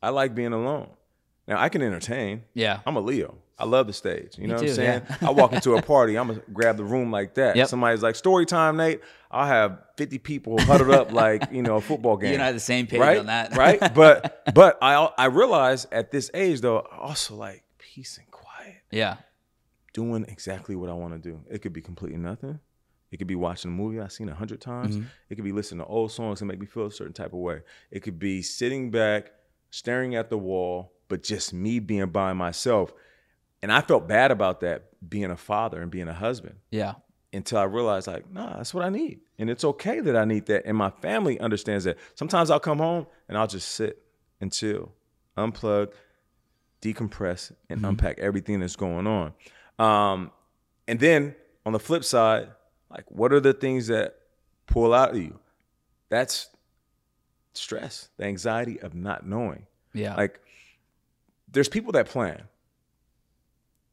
[0.02, 0.90] I like being alone.
[1.48, 2.44] Now I can entertain.
[2.54, 2.80] Yeah.
[2.86, 3.38] I'm a Leo.
[3.58, 4.38] I love the stage.
[4.38, 5.02] You know what too, I'm saying?
[5.10, 5.28] yeah.
[5.30, 7.56] I walk into a party, I'm gonna grab the room like that.
[7.56, 7.70] Yep.
[7.70, 9.02] Somebody's like, story time, Nate.
[9.32, 12.30] I'll have 50 people huddled up like, you know, a football game.
[12.30, 13.18] You and I are the same page right?
[13.18, 13.56] on that.
[13.56, 13.80] right?
[13.96, 18.82] But but I I realize at this age though, I also like peace and quiet.
[18.92, 19.18] Yeah.
[19.94, 21.40] Doing exactly what I want to do.
[21.50, 22.60] It could be completely nothing.
[23.12, 24.98] It could be watching a movie I've seen a hundred times.
[24.98, 25.06] Mm-hmm.
[25.30, 27.40] It could be listening to old songs and make me feel a certain type of
[27.40, 27.62] way.
[27.90, 29.32] It could be sitting back,
[29.70, 32.94] staring at the wall, but just me being by myself.
[33.62, 36.96] And I felt bad about that being a father and being a husband Yeah.
[37.34, 39.22] until I realized, like, nah, that's what I need.
[39.40, 40.66] And it's okay that I need that.
[40.66, 41.98] And my family understands that.
[42.16, 44.02] Sometimes I'll come home and I'll just sit
[44.42, 44.92] and chill,
[45.38, 45.92] unplug,
[46.82, 49.34] decompress, and unpack everything that's going on.
[49.80, 50.32] Um,
[50.88, 52.50] and then on the flip side,
[52.90, 54.16] like, what are the things that
[54.68, 55.40] pull out of you?
[56.10, 56.50] That's
[57.54, 59.66] stress, the anxiety of not knowing.
[59.94, 60.16] Yeah.
[60.16, 60.40] Like,
[61.56, 62.44] there's people that plan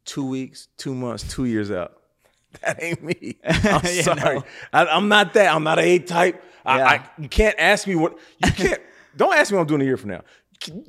[0.04, 1.96] two weeks, two months, two years out.
[2.60, 3.38] That ain't me.
[3.44, 4.36] I'm Yeah, sorry.
[4.40, 4.44] no.
[4.74, 5.54] I, I'm not that.
[5.54, 6.44] I'm not a A type.
[6.66, 6.86] I, Yeah.
[6.86, 8.78] I, you can't ask me what you can't.
[9.16, 10.20] don't ask me what I'm doing a year from now.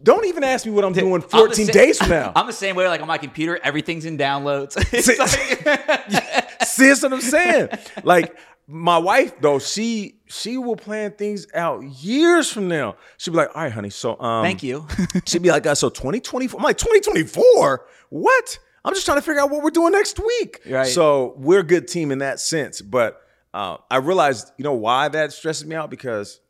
[0.03, 2.33] Don't even ask me what I'm doing I'm the 14 sa- days from now.
[2.35, 2.87] I'm the same way.
[2.89, 4.75] Like on my computer, everything's in downloads.
[4.91, 7.69] It's like- See, that's what I'm saying.
[8.03, 8.35] Like
[8.67, 12.95] my wife though, she she will plan things out years from now.
[13.17, 14.87] She'll be like, "All right, honey, so um, Thank you.
[15.25, 16.59] She'd be like, uh, so 2024.
[16.59, 17.85] I'm like, 2024?
[18.09, 18.59] What?
[18.85, 20.61] I'm just trying to figure out what we're doing next week.
[20.69, 20.87] Right.
[20.87, 22.81] So we're a good team in that sense.
[22.81, 23.21] But
[23.53, 26.41] uh, I realized, you know, why that stresses me out because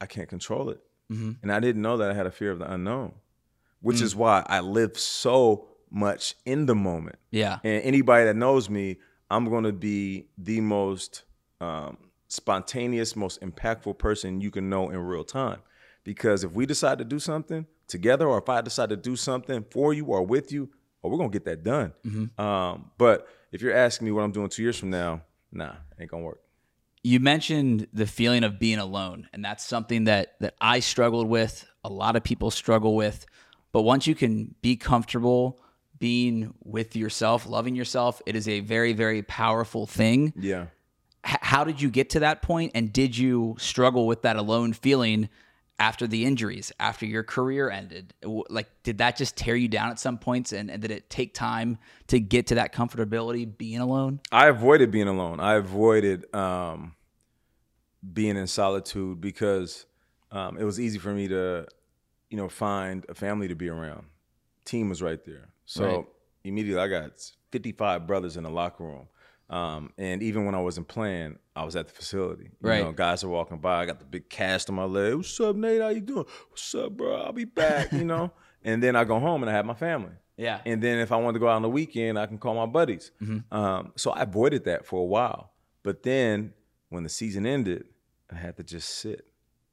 [0.00, 0.80] I can't control it.
[1.08, 3.12] And I didn't know that I had a fear of the unknown,
[3.80, 7.16] which is why I live so much in the moment.
[7.30, 7.58] yeah.
[7.62, 8.96] And anybody that knows me,
[9.30, 11.22] I'm going to be the most
[11.60, 11.96] um,
[12.28, 15.60] spontaneous, most impactful person you can know in real time.
[16.04, 19.64] Because if we decide to do something together, or if I decide to do something
[19.70, 20.70] for you or with you,
[21.02, 21.92] oh, we're going to get that done.
[22.38, 26.10] Um, but if you're asking me what I'm doing two years from now, nah, ain't
[26.10, 26.40] going to work.
[27.02, 31.64] You mentioned the feeling of being alone, and that's something that that I struggled with.
[31.84, 33.26] A lot of people struggle with,
[33.70, 35.60] but once you can be comfortable
[35.98, 40.32] being with yourself, loving yourself, it is a very very powerful thing.
[40.36, 40.66] Yeah.
[41.26, 45.28] How did you get to that point, and did you struggle with that alone feeling
[45.78, 48.14] after the injuries, after your career ended?
[48.22, 51.34] Like, did that just tear you down at some points, and, and did it take
[51.34, 54.20] time to get to that comfortability being alone?
[54.30, 55.40] I avoided being alone.
[55.40, 56.94] I avoided um,
[58.12, 59.84] being in solitude because
[60.30, 61.66] um, it was easy for me to,
[62.30, 64.06] you know, find a family to be around.
[64.64, 66.06] Team was right there, so Right.
[66.44, 67.10] immediately I got
[67.50, 69.08] 55 brothers in the locker room.
[69.48, 72.44] Um, and even when I wasn't playing, I was at the facility.
[72.60, 72.82] You Right.
[72.84, 73.82] know, guys are walking by.
[73.82, 75.14] I got the big cast on my leg.
[75.14, 75.80] What's up, Nate?
[75.80, 76.26] How you doing?
[76.48, 77.16] What's up, bro?
[77.22, 77.92] I'll be back.
[77.92, 78.32] You know.
[78.64, 80.12] and then I go home and I have my family.
[80.36, 80.60] Yeah.
[80.66, 82.66] And then if I wanted to go out on the weekend, I can call my
[82.66, 83.10] buddies.
[83.52, 85.52] Um, so I avoided that for a while.
[85.82, 86.52] But then
[86.88, 87.84] when the season ended,
[88.30, 89.28] I had to just sit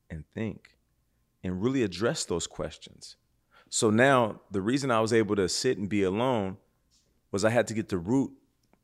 [0.10, 0.78] and think
[1.44, 3.16] and really address those questions.
[3.70, 6.58] So now the reason I was able to sit and be alone
[7.32, 8.32] was I had to get the root,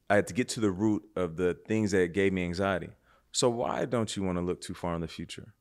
[0.10, 2.90] I had to get to the root of the things that gave me anxiety.
[3.32, 5.54] So why don't you want to look too far in the future?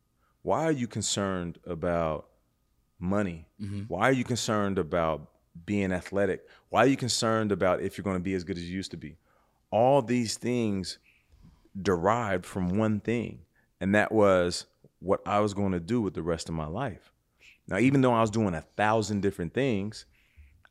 [0.42, 2.28] Why are you concerned about
[2.98, 3.46] money?
[3.60, 3.82] Mm-hmm.
[3.82, 5.28] Why are you concerned about
[5.66, 6.46] being athletic?
[6.70, 8.92] Why are you concerned about if you're going to be as good as you used
[8.92, 9.16] to be?
[9.70, 10.98] All these things
[11.80, 13.40] derived from one thing,
[13.80, 14.64] and that was
[15.00, 17.12] what I was going to do with the rest of my life.
[17.66, 20.06] Now, even though I was doing a thousand different things,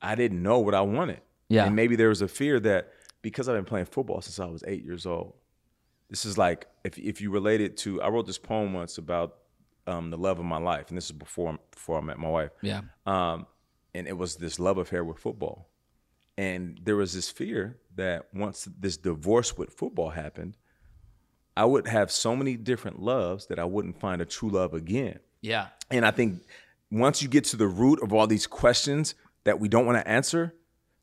[0.01, 1.21] I didn't know what I wanted.
[1.47, 1.65] Yeah.
[1.65, 4.63] And maybe there was a fear that because I've been playing football since I was
[4.67, 5.33] eight years old,
[6.09, 9.37] this is like if if you relate it to I wrote this poem once about
[9.85, 12.51] um, the love of my life, and this is before before I met my wife.
[12.61, 12.81] Yeah.
[13.05, 13.47] Um,
[13.93, 15.69] and it was this love affair with football.
[16.37, 20.55] And there was this fear that once this divorce with football happened,
[21.55, 25.19] I would have so many different loves that I wouldn't find a true love again.
[25.41, 25.69] Yeah.
[25.89, 26.43] And I think
[26.91, 30.07] once you get to the root of all these questions that we don't want to
[30.07, 30.53] answer,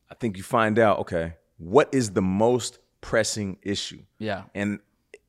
[0.09, 4.03] I think you find out, okay, what is the most pressing issue?
[4.19, 4.45] Yeah.
[4.55, 4.81] And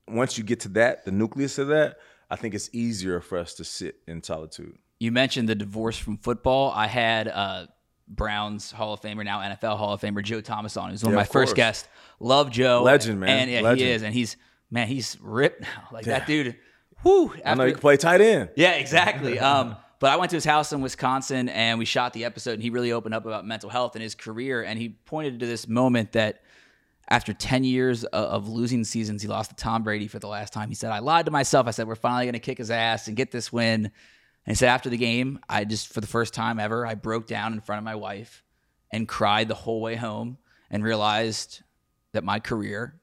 [0.08, 1.98] once you get to that, the nucleus of that,
[2.30, 4.78] I think it's easier for us to sit in solitude.
[5.00, 6.72] You mentioned the divorce from football.
[6.72, 7.68] I had uh,
[8.08, 10.90] Browns Hall of Famer, now NFL Hall of Famer Joe Thomas on.
[10.90, 11.88] He was one Yeah, of my of first guests.
[12.20, 12.82] Love Joe.
[12.84, 13.30] Legend, man.
[13.40, 13.80] And yeah, Legend.
[13.82, 14.04] he is.
[14.04, 14.38] And he's
[14.72, 15.88] man, he's ripped now.
[15.92, 16.56] Like that dude.
[17.04, 17.32] Whoo.
[17.34, 18.50] I know after- you can play tight end.
[18.56, 19.38] Yeah, exactly.
[19.46, 22.64] Um, but I went to his house in Wisconsin and we shot the episode, and
[22.64, 24.64] he really opened up about mental health and his career.
[24.64, 26.42] And he pointed to this moment that
[27.08, 30.70] after 10 years of losing seasons, he lost to Tom Brady for the last time.
[30.70, 31.68] He said, I lied to myself.
[31.68, 33.86] I said, We're finally going to kick his ass and get this win.
[33.86, 33.92] And
[34.46, 37.54] he said, After the game, I just, for the first time ever, I broke down
[37.54, 38.44] in front of my wife
[38.92, 40.38] and cried the whole way home
[40.72, 41.62] and realized
[42.14, 43.00] that my career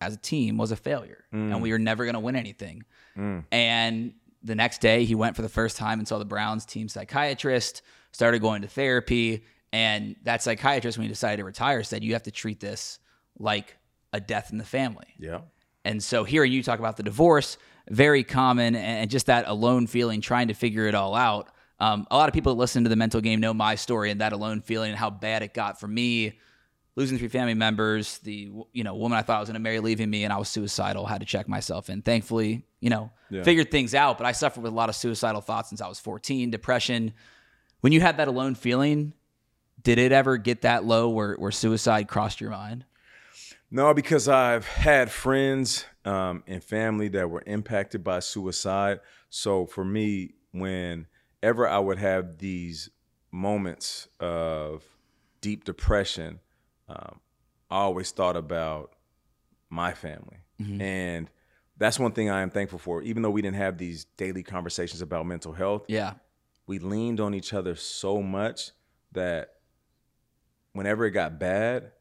[0.00, 1.60] as a team was a failure and mm.
[1.60, 2.82] we were never going to win anything.
[3.16, 3.44] Mm.
[3.52, 6.88] And the next day, he went for the first time and saw the Browns team
[6.88, 9.44] psychiatrist, started going to therapy.
[9.72, 12.98] And that psychiatrist, when he decided to retire, said, You have to treat this
[13.38, 13.76] like
[14.12, 15.14] a death in the family.
[15.18, 15.40] Yeah.
[15.84, 17.56] And so hearing you talk about the divorce,
[17.88, 21.48] very common, and just that alone feeling, trying to figure it all out.
[21.80, 24.20] Um, a lot of people that listen to the mental game know my story and
[24.20, 26.38] that alone feeling and how bad it got for me.
[26.94, 29.80] Losing three family members, the you know woman I thought I was going to marry
[29.80, 31.06] leaving me, and I was suicidal.
[31.06, 33.42] Had to check myself, and thankfully, you know, Yeah.
[33.44, 34.18] figured things out.
[34.18, 37.14] But I suffered with a lot of suicidal thoughts since I was 14, depression.
[37.80, 39.14] When you had that alone feeling,
[39.82, 42.84] did it ever get that low where, where suicide crossed your mind?
[43.70, 49.00] No, because I've had friends um, and family that were impacted by suicide.
[49.30, 52.90] So for me, whenever I would have these
[53.32, 54.84] moments of
[55.40, 56.38] deep depression,
[56.88, 57.20] um,
[57.70, 58.92] I always thought about
[59.70, 60.38] my family.
[60.80, 61.30] And
[61.76, 63.02] that's one thing I am thankful for.
[63.02, 66.14] Even though we didn't have these daily conversations about mental health, Yeah,
[66.66, 68.70] we leaned on each other so much
[69.12, 69.54] that
[70.72, 71.92] whenever it got bad,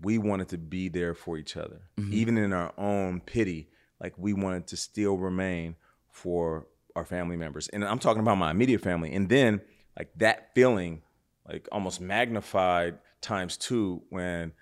[0.00, 1.82] we wanted to be there for each other.
[2.12, 3.68] Even in our own pity,
[4.00, 5.76] like we wanted to still remain
[6.08, 7.68] for our family members.
[7.68, 9.14] And I'm talking about my immediate family.
[9.14, 9.60] And then
[9.96, 11.02] like that feeling
[11.46, 14.52] like almost magnified times two when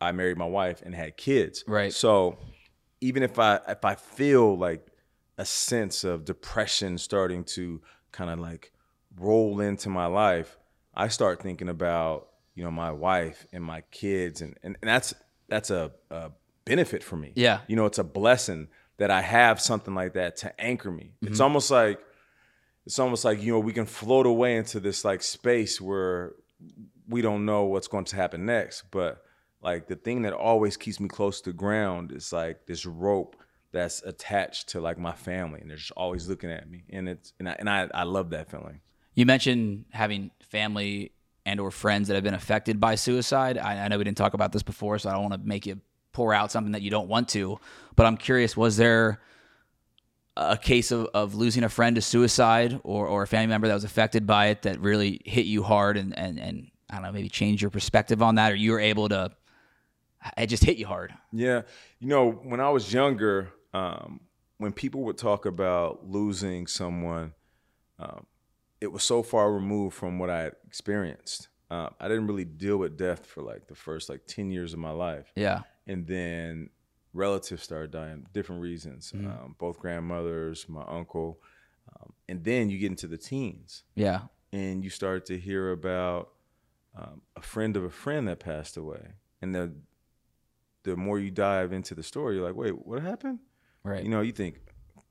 [0.00, 1.64] I married my wife and had kids.
[1.66, 1.92] Right.
[1.92, 2.38] So
[3.00, 4.86] even if I if I feel like
[5.38, 7.80] a sense of depression starting to
[8.12, 8.72] kind of like
[9.16, 10.58] roll into my life,
[10.94, 15.14] I start thinking about you know my wife and my kids, and and, and that's
[15.48, 16.30] that's a, a
[16.64, 17.32] benefit for me.
[17.34, 17.60] Yeah.
[17.66, 21.12] you know, it's a blessing that I have something like that to anchor me.
[21.16, 21.32] Mm-hmm.
[21.32, 22.00] It's almost like
[22.86, 26.32] it's almost like you know we can float away into this like space where
[27.10, 29.22] we don't know what's going to happen next but
[29.62, 33.36] like the thing that always keeps me close to ground is like this rope
[33.72, 37.32] that's attached to like my family and they're just always looking at me and it's
[37.38, 38.80] and I, and I, I love that feeling
[39.14, 41.12] You mentioned having family
[41.46, 43.58] and or friends that have been affected by suicide.
[43.58, 45.66] I, I know we didn't talk about this before, so I don't want to make
[45.66, 45.80] you
[46.12, 47.58] pour out something that you don't want to.
[47.96, 49.20] But I'm curious, was there
[50.36, 53.74] a case of, of losing a friend to suicide or, or a family member that
[53.74, 57.12] was affected by it that really hit you hard and, and, and I don't know,
[57.12, 59.30] maybe change your perspective on that or you were able to
[60.36, 61.14] it just hit you hard.
[61.32, 61.62] Yeah,
[61.98, 64.20] you know, when I was younger, um,
[64.58, 67.32] when people would talk about losing someone,
[67.98, 68.26] um,
[68.82, 71.48] it was so far removed from what I had experienced.
[71.70, 74.78] Uh, I didn't really deal with death for like the first like ten years of
[74.78, 75.62] my life, Yeah.
[75.86, 76.68] and then
[77.14, 79.12] relatives started dying, different reasons.
[79.14, 81.40] Um, both grandmothers, my uncle,
[81.96, 84.22] um, and then you get into the teens, Yeah.
[84.52, 86.30] and you start to hear about
[86.96, 89.72] um, a friend of a friend that passed away, and the
[90.82, 93.38] the more you dive into the story, you're like, wait, what happened?
[93.84, 94.02] Right.
[94.02, 94.60] You know, you think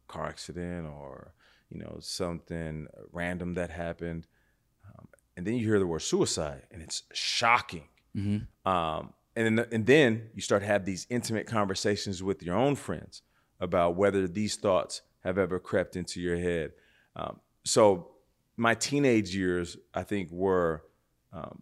[0.07, 1.33] car accident or
[1.69, 4.27] you know something random that happened,
[4.87, 7.87] um, and then you hear the word suicide, and it's shocking.
[8.65, 12.75] Um, and then, and then you start to have these intimate conversations with your own
[12.75, 13.21] friends
[13.59, 16.71] about whether these thoughts have ever crept into your head.
[17.15, 18.11] Um, so
[18.57, 20.83] my teenage years, I think, were
[21.31, 21.61] um,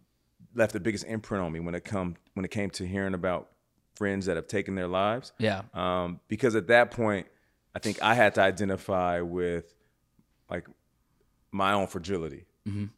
[0.58, 3.50] left the biggest imprint on me when it come when it came to hearing about
[3.96, 5.32] friends that have taken their lives.
[5.40, 5.62] Yeah.
[5.74, 7.28] Um, because at that point,
[7.76, 9.74] I think I had to identify with
[10.50, 10.68] like
[11.52, 12.46] my own fragility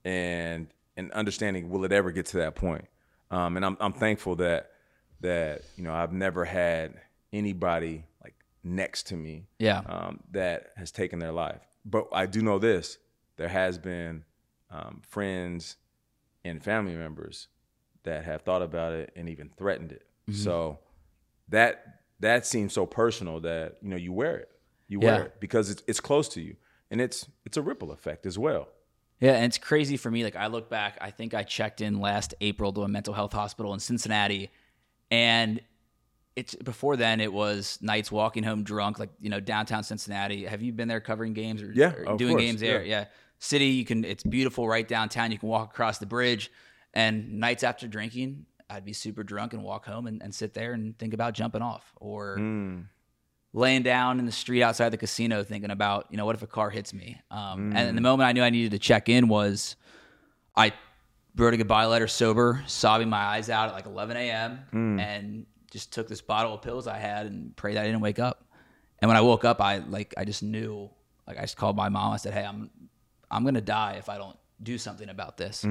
[0.03, 0.67] and
[0.97, 2.85] and understanding will it ever get to that point.
[3.29, 4.71] Um, and I'm I'm thankful that
[5.21, 6.95] that you know I've never had
[7.31, 9.81] anybody like next to me Yeah.
[9.85, 11.61] um, that has taken their life.
[11.85, 12.97] But I do know this:
[13.37, 14.23] there has been
[14.71, 15.77] um, friends
[16.43, 17.47] and family members
[18.03, 20.05] that have thought about it and even threatened it.
[20.29, 20.41] Mm-hmm.
[20.41, 20.79] So
[21.49, 24.49] that that seems so personal that you know you wear it.
[24.87, 25.05] You Yeah.
[25.05, 26.55] wear it because it's it's close to you,
[26.91, 28.69] and it's it's a ripple effect as well.
[29.19, 30.23] Yeah, and it's crazy for me.
[30.23, 33.33] Like I look back, I think I checked in last April to a mental health
[33.33, 34.49] hospital in Cincinnati,
[35.11, 35.59] and
[36.35, 40.45] it's before then it was nights walking home drunk, like you know downtown Cincinnati.
[40.45, 42.81] Have you been there covering games or, Yeah, or doing course, games there?
[42.83, 42.99] yeah.
[43.01, 43.05] Yeah,
[43.39, 43.67] city.
[43.67, 44.05] You can.
[44.05, 45.31] It's beautiful right downtown.
[45.31, 46.51] You can walk across the bridge,
[46.93, 50.73] and nights after drinking, I'd be super drunk and walk home and, and sit there
[50.73, 52.85] and think about jumping off or Mm.
[53.53, 56.47] laying down in the street outside the casino thinking about, you know, what if a
[56.47, 57.19] car hits me?
[57.31, 57.95] Um, And Mm.
[57.95, 59.75] the moment I knew I needed to check in was
[60.55, 60.71] I
[61.35, 64.59] wrote a goodbye letter sober, sobbing my eyes out at like 11 a.m.
[64.71, 64.99] Mm.
[64.99, 68.45] and just took this bottle of pills I had and prayed I didn't wake up.
[68.99, 70.89] And when I woke up, I like I just knew.
[71.27, 72.13] Like I just called my mom.
[72.13, 72.71] I said, "Hey, I'm
[73.31, 75.61] I'm gonna die if I don't do something about this."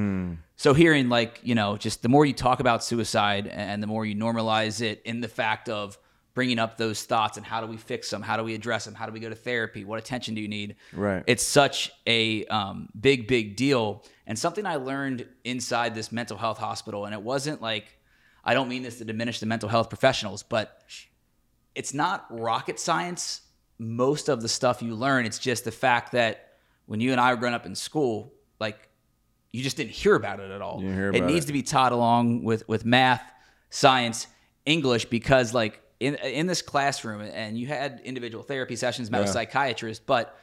[0.57, 4.05] So hearing like you know, just the more you talk about suicide and the more
[4.07, 5.99] you normalize it in the fact of
[6.35, 8.95] bringing up those thoughts and how do we fix them, how do we address them,
[8.95, 10.77] how do we go to therapy, what attention do you need?
[10.93, 11.25] Right.
[11.27, 16.59] It's such a um, big, big deal, and something I learned inside this mental health
[16.59, 17.07] hospital.
[17.07, 17.99] And it wasn't like
[18.45, 20.83] I don't mean this to diminish the mental health professionals, but
[21.75, 23.43] it's not rocket science.
[23.79, 26.48] Most of the stuff you learn, it's just the fact that
[26.89, 28.89] when you and I were growing up in school, like
[29.53, 30.81] you just didn't hear about it at all.
[30.83, 31.49] It needs it.
[31.49, 33.23] to be taught along with with math,
[33.71, 34.27] science,
[34.67, 39.29] English, because like in in this classroom, and you had individual therapy sessions, met with
[39.29, 39.33] Yeah.
[39.35, 40.37] psychiatrists, but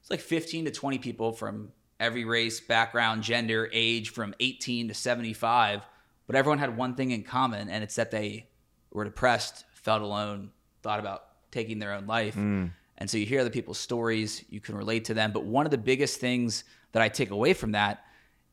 [0.00, 4.94] it's like 15 to 20 people from every race, background, gender, age, from 18 to
[4.94, 5.80] 75.
[6.26, 8.48] But everyone had one thing in common, and it's that they
[8.90, 10.50] were depressed, felt alone,
[10.82, 12.34] thought about taking their own life.
[12.98, 15.32] And so you hear other people's stories, you can relate to them.
[15.32, 18.04] But one of the biggest things that I take away from that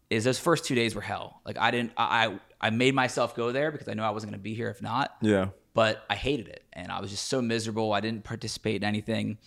[0.09, 1.41] is those first two days were hell.
[1.45, 4.31] Like I didn't, I, I I made myself go there because I knew I wasn't
[4.33, 5.47] going to be here if not Yeah.
[5.73, 7.91] but I hated it and I was just so miserable.
[7.93, 9.37] I didn't participate in anything.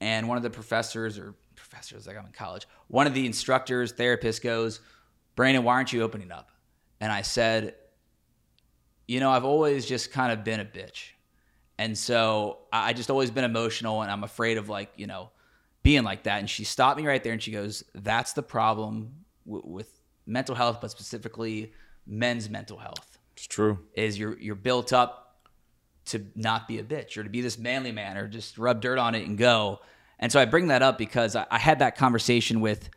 [0.00, 3.92] And one of the professors or professors, like I'm in college, one of the instructors,
[3.92, 4.80] therapists goes,
[5.36, 6.50] Brandon, why aren't you opening up?
[7.00, 7.74] And I said,
[9.06, 11.10] you know, I've always just kind of been a bitch.
[11.78, 15.30] And so I I just always been emotional and I'm afraid of like, you know,
[15.82, 16.40] being like that.
[16.40, 20.54] And she stopped me right there and she goes, that's the problem w- with mental
[20.54, 21.72] health, but specifically
[22.06, 23.78] men's mental health It's true.
[23.94, 25.24] is you're you're built up
[26.06, 28.98] to not be a bitch or to be this manly man or just rub dirt
[28.98, 29.80] on it and go.
[30.18, 32.90] And so I bring that up because I, I had that conversation with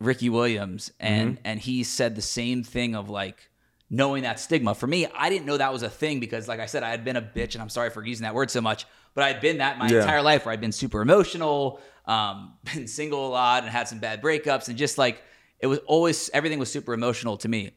[0.00, 1.42] Ricky Williams and mm-hmm.
[1.44, 3.50] and he said the same thing of like
[3.94, 4.74] knowing that stigma.
[4.74, 7.04] For me, I didn't know that was a thing because like I said, I had
[7.04, 9.58] been a bitch and I'm sorry for using that word so much, but I'd been
[9.58, 10.00] that my Yeah.
[10.00, 13.98] entire life where I'd been super emotional, um, been single a lot and had some
[13.98, 15.22] bad breakups and just like
[15.60, 17.72] it was always everything was super emotional to me.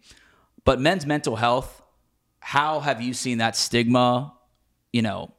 [0.64, 1.82] But men's mental health,
[2.40, 4.34] how have you seen that stigma,
[4.94, 5.34] you know,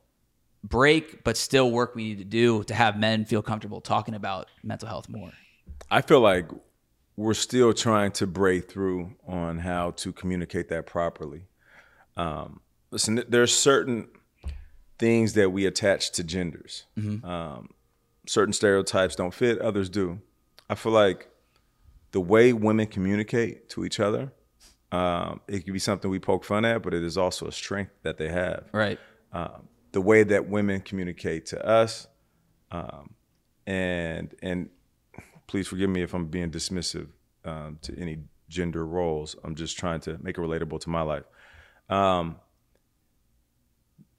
[0.62, 4.48] break, but still work we need to do to have men feel comfortable talking about
[4.62, 5.32] mental health more?
[5.90, 6.50] I feel like
[7.16, 11.42] we're still trying to break through on how to communicate that properly.
[12.16, 14.08] Um, listen, there's certain
[14.98, 16.84] things that we attach to genders.
[17.24, 17.70] Um,
[18.26, 20.20] certain stereotypes don't fit, others do.
[20.68, 21.28] I feel like
[22.12, 24.32] the way women communicate to each other,
[24.92, 27.92] um, it could be something we poke fun at, but it is also a strength
[28.02, 28.98] that they have Right.
[29.32, 32.06] um, the way that women communicate to us,
[32.70, 33.14] um,
[33.66, 34.68] and and
[35.46, 37.08] please forgive me if I'm being dismissive
[37.44, 39.36] um, to any gender roles.
[39.44, 41.24] I'm just trying to make it relatable to my life.
[41.88, 42.36] Um,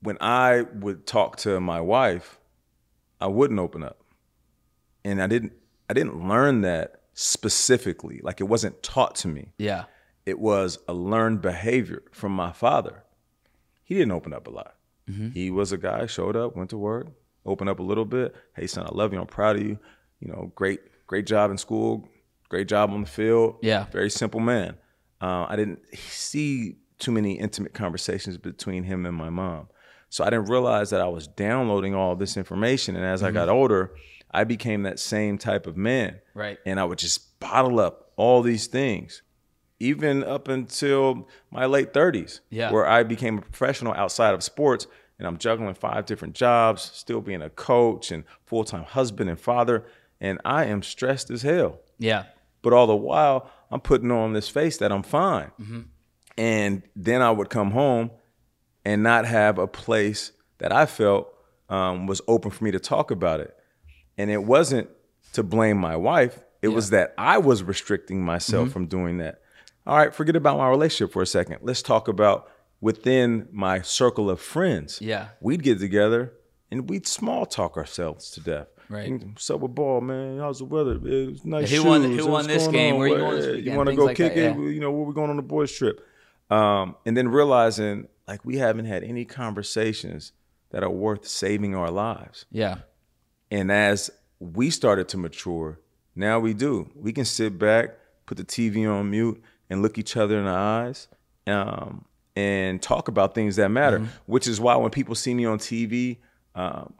[0.02, 2.40] when I would talk to my wife,
[3.20, 4.04] I wouldn't open up,
[5.04, 5.54] and I didn't.
[5.90, 8.20] I didn't learn that specifically.
[8.22, 9.86] Like it wasn't taught to me Yeah.
[10.26, 13.04] it was a learned behavior from my father.
[13.86, 14.74] He didn't open up a lot.
[15.34, 17.08] He was a guy, showed up, went to work,
[17.46, 18.36] opened up a little bit.
[18.54, 19.22] Hey, son, I love you.
[19.22, 19.80] I'm proud of you.
[20.20, 22.08] You know, great, great job in school,
[22.50, 23.58] great job on the field.
[23.62, 23.86] Yeah.
[23.91, 24.78] Very simple man.
[25.22, 29.67] Uh, I didn't see too many intimate conversations between him and my mom.
[30.10, 32.96] So I didn't realize that I was downloading all this information.
[32.96, 33.93] And as I got older,
[34.32, 36.58] I became that same type of man Right.
[36.65, 39.22] and I would just bottle up all these things,
[39.80, 42.72] even up until my late 30s, Yeah.
[42.72, 44.88] where I became a professional outside of sports.
[45.20, 49.39] And I'm juggling five different jobs, still being a coach and full time husband and
[49.39, 49.86] father.
[50.19, 51.80] And I am stressed as hell.
[51.99, 52.23] Yeah.
[52.62, 55.51] But all the while, I'm putting on this face that I'm fine.
[56.38, 58.11] And then I would come home
[58.86, 61.34] and not have a place that I felt
[61.70, 63.55] um, was open for me to talk about it.
[64.18, 64.89] And it wasn't
[65.34, 69.41] to blame my wife, it was that I was restricting myself from doing that.
[69.86, 71.59] All right, forget about my relationship for a second.
[71.61, 72.49] Let's talk about
[72.82, 74.99] within my circle of friends.
[75.01, 75.30] Yeah.
[75.39, 76.34] We'd get together
[76.72, 78.68] and we'd small talk ourselves to death.
[78.90, 79.08] Right.
[79.10, 80.40] And, What's up with ball, man?
[80.40, 81.00] How's the weather?
[81.04, 82.94] It's nice Who won- who won this game?
[82.96, 83.00] on?
[83.00, 84.56] Where you going this You want to go like kick that, it?
[84.58, 84.62] yeah.
[84.70, 86.00] You know, where we going on the boys trip?
[86.50, 90.32] Um, and then realizing like we haven't had any conversations
[90.70, 92.46] that are worth saving our lives.
[92.52, 92.80] Yeah.
[93.52, 94.10] And as
[94.40, 95.80] we started to mature,
[96.16, 96.90] now we do.
[96.96, 100.52] We can sit back, put the TV on mute, and look each other in the
[100.52, 101.08] eyes
[101.48, 104.08] um, and talk about things that matter.
[104.26, 106.18] Which is why when people see me on TV,
[106.56, 106.94] um,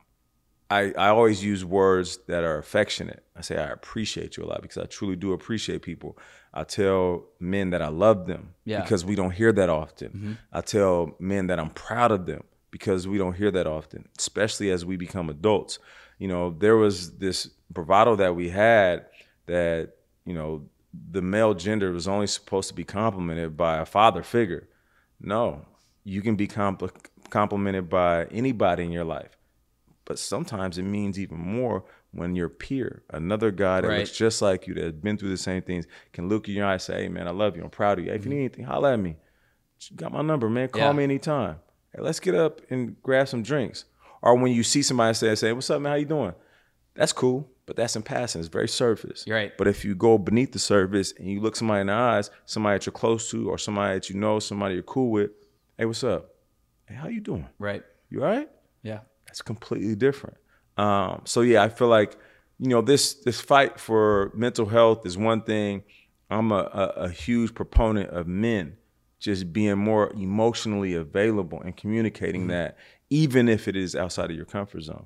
[0.70, 3.24] I, I always use words that are affectionate.
[3.36, 6.18] I say, I appreciate you a lot because I truly do appreciate people.
[6.54, 8.82] I tell men that I love them Yeah.
[8.82, 10.10] because we don't hear that often.
[10.10, 10.32] Mm-hmm.
[10.52, 14.70] I tell men that I'm proud of them because we don't hear that often, especially
[14.72, 15.80] as we become adults.
[16.20, 19.06] You know, there was this bravado that we had
[19.46, 19.94] that,
[20.26, 20.64] you know,
[21.12, 24.68] the male gender was only supposed to be complimented by a father figure.
[25.22, 25.66] No,
[26.04, 26.92] you can be compl-
[27.30, 29.37] complimented by anybody in your life
[30.08, 34.00] but sometimes it means even more when your peer, another guy that Right.
[34.00, 36.66] looks just like you, that has been through the same things, can look in your
[36.66, 37.64] eye and say, "Hey, man, I love you.
[37.64, 38.12] I'm proud of you.
[38.12, 38.40] Hey, if you mm-hmm.
[38.40, 39.18] need anything, holla at me.
[39.90, 40.70] You got my number, man.
[40.70, 40.94] Call Yeah.
[40.94, 41.58] me anytime.
[41.94, 43.84] Hey, let's get up and grab some drinks."
[44.22, 45.92] Or when you see somebody say, "Say, what's up, man?
[45.92, 46.34] How you doing?"
[46.96, 48.40] That's cool, but that's in passing.
[48.40, 49.26] It's very surface.
[49.28, 49.56] You're right.
[49.56, 52.76] But if you go beneath the surface and you look somebody in the eyes, somebody
[52.80, 55.32] that you're close to, or somebody that you know, somebody you're cool with,
[55.78, 56.34] hey, what's up?
[56.86, 57.48] Hey, how you doing?
[57.60, 57.84] Right.
[58.10, 58.50] You all right?
[58.82, 59.02] Yeah.
[59.38, 60.38] That's completely different.
[60.78, 62.18] Um, so yeah, I feel like
[62.60, 65.84] you know this this fight for mental health is one thing.
[66.30, 68.78] I'm a, a, a huge proponent of men
[69.20, 72.50] just being more emotionally available and communicating Mm-hmm.
[72.50, 72.78] that,
[73.10, 75.06] even if it is outside of your comfort zone.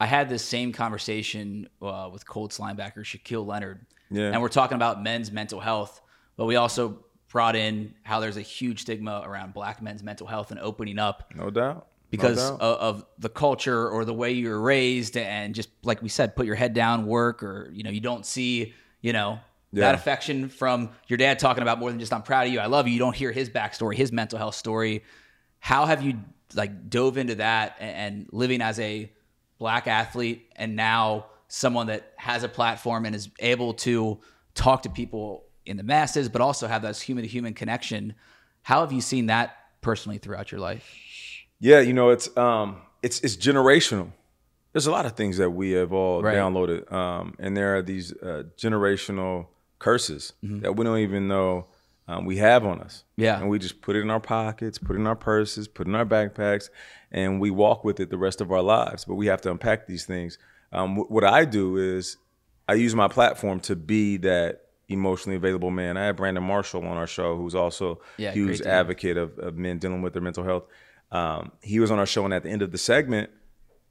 [0.00, 3.86] I had this same conversation uh, with Colts linebacker Shaquille Leonard.
[4.10, 4.30] Yeah.
[4.32, 6.02] And we're talking about men's mental health,
[6.36, 6.98] but we also
[7.28, 11.32] brought in how there's a huge stigma around black men's mental health and opening up
[11.34, 11.86] No doubt.
[12.10, 16.02] Because no of, of the culture or the way you were raised and just like
[16.02, 19.38] we said, put your head down, work, or you know, you don't see, you know,
[19.72, 19.86] Yeah.
[19.86, 22.66] that affection from your dad talking about more than just I'm proud of you, I
[22.66, 22.92] love you.
[22.92, 25.02] You don't hear his backstory, his mental health story.
[25.58, 26.18] How have you
[26.54, 29.10] like dove into that and, and living as a
[29.58, 34.20] black athlete and now someone that has a platform and is able to
[34.54, 38.14] talk to people in the masses, but also have that human to human connection?
[38.62, 40.88] How have you seen that personally throughout your life?
[41.60, 44.12] Yeah, you know, it's um it's it's generational.
[44.72, 46.36] There's a lot of things that we have all Right.
[46.36, 46.90] downloaded.
[46.92, 49.46] Um, and there are these uh, generational
[49.78, 51.66] curses that we don't even know
[52.08, 53.02] um, we have on us.
[53.16, 53.40] Yeah.
[53.40, 55.90] And we just put it in our pockets, put it in our purses, put it
[55.90, 56.68] in our backpacks,
[57.10, 59.06] and we walk with it the rest of our lives.
[59.06, 60.36] But we have to unpack these things.
[60.72, 62.18] Um, wh- what I do is
[62.68, 65.96] I use my platform to be that emotionally available man.
[65.96, 69.56] I had Brandon Marshall on our show, who's also Yeah, a huge advocate of, of
[69.56, 70.64] men dealing with their mental health.
[71.16, 73.30] Um, he was on our show, and at the end of the segment,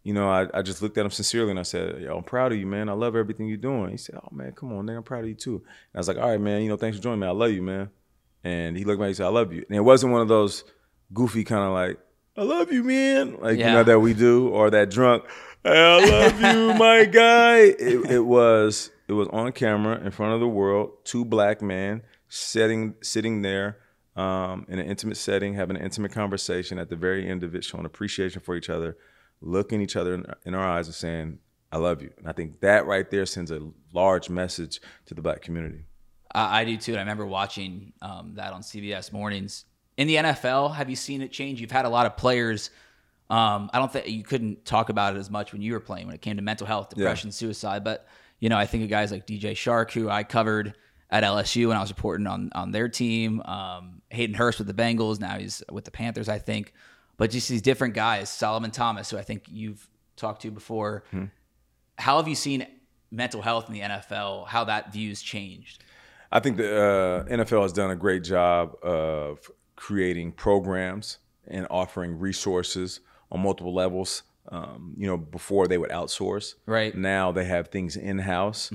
[0.04, 2.52] you know, I, I just looked at him sincerely and I said, Yo, I'm proud
[2.52, 2.90] of you, man.
[2.90, 3.90] I love everything you're doing.
[3.90, 4.98] He said, Oh, man, come on, nigga.
[4.98, 5.56] I'm proud of you too.
[5.56, 7.28] And I was like, All right, man, you know, thanks for joining me.
[7.28, 7.90] I love you, man.
[8.44, 9.66] And he looked at me and said, I love you.
[9.68, 10.64] And it wasn't one of those
[11.12, 11.98] goofy kind of like,
[12.38, 13.38] I love you, man.
[13.40, 15.24] Like, you know, that we do, or that drunk,
[15.64, 17.58] hey, I love you, my guy.
[17.58, 22.04] It, it was it was on camera in front of the world, two black men
[22.28, 23.78] sitting sitting there
[24.16, 26.80] um, in an intimate setting, having an intimate conversation.
[26.80, 28.98] At the very end of it, showing appreciation for each other,
[29.42, 31.40] looking each other in, in our eyes and saying,
[31.72, 33.60] "I love you." And I think that right there sends a
[33.94, 35.86] large message to the black community.
[36.34, 36.92] I, I do too.
[36.92, 39.66] And I remember watching um, that on CBS mornings.
[39.98, 41.62] In the NFL, have you seen it change?
[41.62, 42.70] You've had a lot of players.
[43.30, 46.06] Um, I don't think you couldn't talk about it as much when you were playing
[46.06, 47.84] when it came to mental health, depression, suicide.
[47.84, 48.06] But
[48.40, 50.76] you know, I think of guys like DJ Chark, who I covered
[51.10, 53.42] at LSU when I was reporting on on their team.
[53.46, 55.20] Um, Hayden Hurst with the Bengals.
[55.20, 56.74] Now he's with the Panthers, I think.
[57.18, 59.88] But just these different guys, Solomon Thomas, who I think you've
[60.18, 61.04] talked to before.
[61.98, 62.68] How have you seen
[63.10, 64.48] mental health in the NFL?
[64.48, 65.84] How that view's changed?
[66.32, 72.20] I think the uh, NFL has done a great job of creating programs and offering
[72.20, 73.00] resources
[73.32, 74.24] on multiple levels.
[74.50, 76.94] Um, you know, before they would outsource, Right.
[76.96, 78.72] Now they have things in house,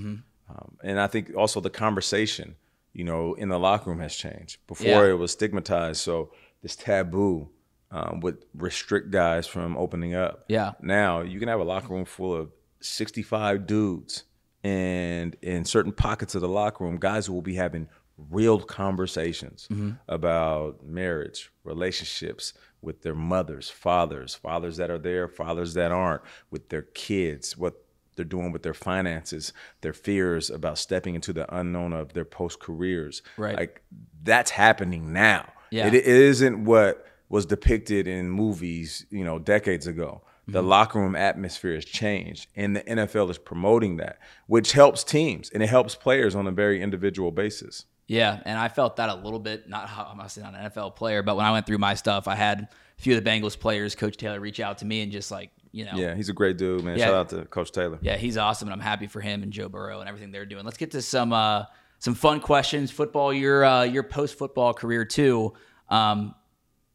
[0.50, 2.56] um, and I think also the conversation,
[2.92, 4.58] you know, in the locker room has changed.
[4.66, 5.10] Before Yeah.
[5.12, 6.32] it was stigmatized, so
[6.62, 7.48] this taboo
[7.92, 10.44] um, would restrict guys from opening up.
[10.48, 10.72] Yeah.
[10.80, 14.24] Now you can have a locker room full of 65 dudes,
[14.64, 17.88] and in certain pockets of the locker room, guys will be having
[18.30, 19.66] real conversations
[20.08, 26.68] about marriage, relationships with their mothers, fathers, fathers that are there, fathers that aren't, with
[26.68, 27.84] their kids, what
[28.16, 32.60] they're doing with their finances, their fears about stepping into the unknown of their post
[32.60, 33.22] careers.
[33.36, 33.56] Right.
[33.56, 33.82] Like
[34.22, 35.52] that's happening now.
[35.70, 35.86] Yeah.
[35.86, 40.22] It, it isn't what was depicted in movies, you know, decades ago.
[40.46, 40.68] The mm-hmm.
[40.68, 45.62] locker room atmosphere has changed, and the NFL is promoting that, which helps teams and
[45.62, 47.84] it helps players on a very individual basis.
[48.08, 49.68] Yeah, and I felt that a little bit.
[49.68, 52.26] Not I'm not saying not an NFL player, but when I went through my stuff,
[52.26, 52.68] I had a
[53.00, 55.84] few of the Bengals players, Coach Taylor, reach out to me and just like you
[55.84, 56.98] know, Yeah, he's a great dude, man.
[56.98, 57.06] Yeah.
[57.06, 57.98] Shout out to Coach Taylor.
[58.00, 60.64] yeah, he's awesome, and I'm happy for him and Joe Burrow and everything they're doing.
[60.64, 61.64] Let's get to some uh,
[61.98, 62.90] some fun questions.
[62.90, 65.52] Football, your uh, your post football career too,
[65.88, 66.34] um,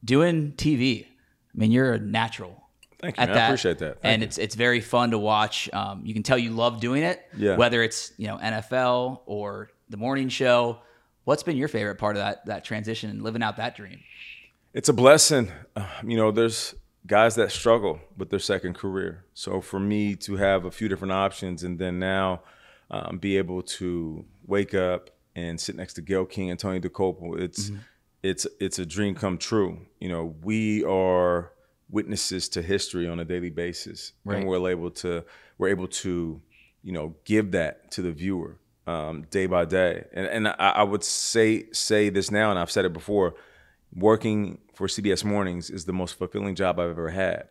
[0.04, 1.06] doing TV.
[1.06, 1.08] I
[1.54, 2.64] mean, you're a natural.
[3.00, 3.38] Thank you, at man.
[3.38, 4.02] I appreciate that.
[4.02, 4.26] Thank and you.
[4.26, 5.70] it's it's very fun to watch.
[5.72, 7.22] Um, you can tell you love doing it.
[7.38, 7.56] Yeah.
[7.56, 10.80] Whether it's you know NFL or the morning show.
[11.24, 14.00] What's been your favorite part of that that transition and living out that dream?
[14.74, 15.52] It's a blessing.
[15.76, 19.24] Uh, you know, there's guys that struggle with their second career.
[19.34, 22.42] So for me to have a few different options and then now
[22.90, 27.40] um, be able to wake up and sit next to Gayle King and Tony Dokoupil,
[27.40, 27.72] it's
[28.24, 29.80] it's it's a dream come true.
[30.00, 31.52] You know, we are
[31.90, 34.38] witnesses to history on a daily basis, Right.
[34.40, 35.24] and we're able to
[35.58, 36.42] we're able to
[36.84, 40.06] you know give that to the viewer um, day by day.
[40.14, 43.36] And and I, I would say say this now, and I've said it before
[43.96, 47.48] working for CBS Mornings is the most fulfilling job I've ever had.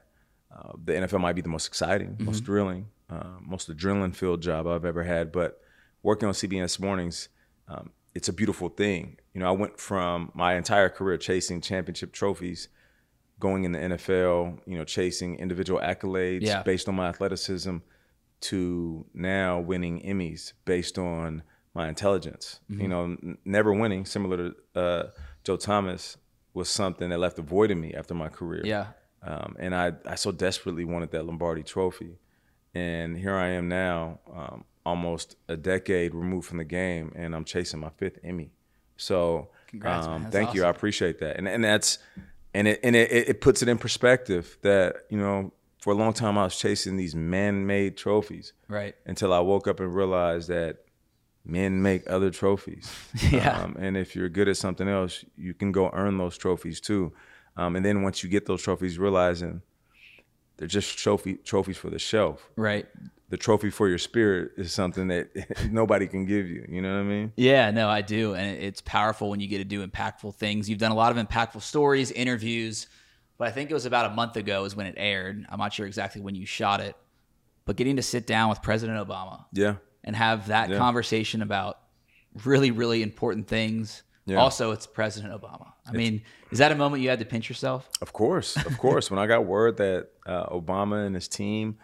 [0.54, 4.66] Uh, the NFL might be the most exciting, most thrilling, uh, most adrenaline filled job
[4.66, 5.60] I've ever had, but
[6.02, 7.28] working on CBS Mornings,
[7.68, 9.16] um, it's a beautiful thing.
[9.32, 12.68] You know, I went from my entire career chasing championship trophies,
[13.40, 16.62] going in the NFL, you know, chasing individual accolades Yeah.
[16.62, 17.78] based on my athleticism,
[18.42, 21.42] to now winning Emmys based on
[21.74, 22.60] my intelligence.
[22.68, 24.36] You know, n- never winning, similar
[24.74, 25.10] to uh,
[25.42, 26.16] Joe Thomas,
[26.54, 28.62] was something that left a void in me after my career.
[28.64, 28.86] Yeah.
[29.22, 32.18] Um, and I, I so desperately wanted that Lombardi trophy.
[32.74, 37.44] And here I am now, um, almost a decade removed from the game, and I'm
[37.44, 38.50] chasing my fifth Emmy.
[38.96, 40.64] So Congrats, um, thank you.
[40.64, 41.36] I appreciate that.
[41.36, 41.98] And, and that's,
[42.52, 46.12] and it, and it, it puts it in perspective that, you know, for a long
[46.12, 48.94] time I was chasing these man-made trophies Right.
[49.06, 50.83] until I woke up and realized that
[51.44, 52.90] men make other trophies.
[53.30, 53.62] Yeah.
[53.62, 57.12] Um, and if you're good at something else, you can go earn those trophies too.
[57.56, 59.62] Um, and then once you get those trophies, realizing
[60.56, 62.50] they're just trophy trophies for the shelf.
[62.56, 62.86] Right.
[63.30, 65.28] The trophy for your spirit is something that
[65.70, 66.64] nobody can give you.
[66.68, 67.32] You know what I mean?
[67.36, 68.34] Yeah, no, I do.
[68.34, 70.68] And it's powerful when you get to do impactful things.
[70.68, 72.86] You've done a lot of impactful stories, interviews,
[73.38, 75.44] but I think it was about a month ago is when it aired.
[75.48, 76.94] I'm not sure exactly when you shot it,
[77.64, 79.76] but getting to sit down with President Obama Yeah.
[80.04, 80.78] And have that Yeah.
[80.78, 81.78] conversation about
[82.44, 84.02] really, really important things.
[84.26, 84.36] Yeah.
[84.36, 85.72] Also, it's President Obama.
[85.86, 87.88] I mean, is that a moment you had to pinch yourself?
[88.00, 89.10] Of course, of course.
[89.10, 91.76] when I got word that uh, Obama and his team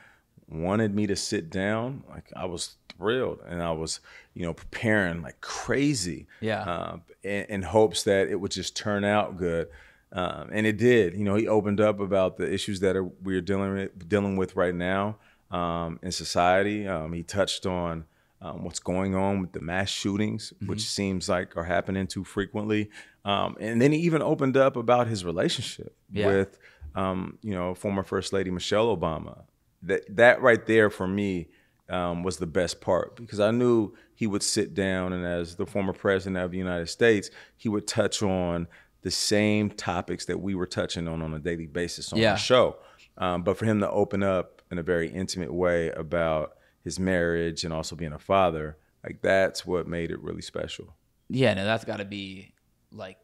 [0.48, 4.00] wanted me to sit down, like I was thrilled, and I was,
[4.34, 6.62] you know, preparing like crazy, Yeah.
[6.62, 9.68] um, in, in hopes that it would just turn out good,
[10.12, 11.14] um, and it did.
[11.14, 14.56] You know, he opened up about the issues that are, we're dealing with, dealing with
[14.56, 15.16] right now
[15.50, 16.88] um, in society.
[16.88, 18.06] Um, he touched on
[18.42, 22.90] um, what's going on with the mass shootings, which seems like are happening too frequently.
[23.24, 26.26] Um, and then he even opened up about his relationship Yeah.
[26.26, 26.58] with,
[26.94, 29.42] um, you know, former First Lady Michelle Obama.
[29.82, 31.48] That that right there for me
[31.88, 35.66] um, was the best part because I knew he would sit down and as the
[35.66, 38.68] former president of the United States, he would touch on
[39.02, 42.32] the same topics that we were touching on on a daily basis on Yeah.
[42.32, 42.76] our show.
[43.18, 46.52] Um, but for him to open up in a very intimate way about
[46.82, 50.94] his marriage and also being a father, like that's what made it really special.
[51.28, 52.52] Yeah, no, that's got to be
[52.92, 53.18] like,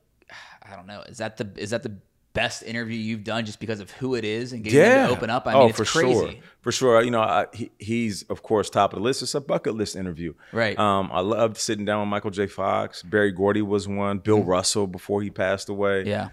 [0.63, 1.03] I don't know.
[1.03, 1.97] Is that the is that the
[2.37, 5.31] best interview you've done just because of who it is and getting them to open
[5.31, 5.47] up?
[5.47, 6.13] I mean, oh, it's for crazy.
[6.13, 7.03] sure, for sure.
[7.03, 9.23] You know, I, he, he's of course top of the list.
[9.23, 10.79] It's a bucket list interview, Right.
[10.79, 12.47] Um, I loved sitting down with Michael J.
[12.47, 13.03] Fox.
[13.03, 14.19] Berry Gordy was one.
[14.19, 16.05] Bill Russell before he passed away.
[16.05, 16.09] Mm-hmm.
[16.09, 16.29] Yeah.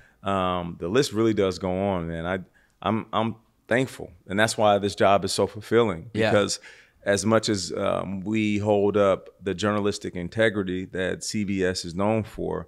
[0.60, 2.26] Um, the list really does go on, man.
[2.26, 2.40] I,
[2.82, 3.36] I'm, I'm
[3.68, 6.12] thankful, and that's why this job is so fulfilling.
[6.14, 6.32] Yeah.
[7.06, 12.68] As much as um, we hold up the journalistic integrity that CBS is known for,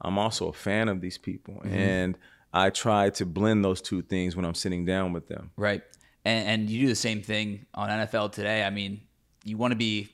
[0.00, 1.74] I'm also a fan of these people, Mm-hmm.
[1.74, 2.18] and
[2.52, 5.50] I try to blend those two things when I'm sitting down with them.
[5.56, 5.82] Right.
[6.24, 8.62] And, and you do the same thing on NFL today.
[8.64, 9.00] I mean,
[9.44, 10.08] you want to be,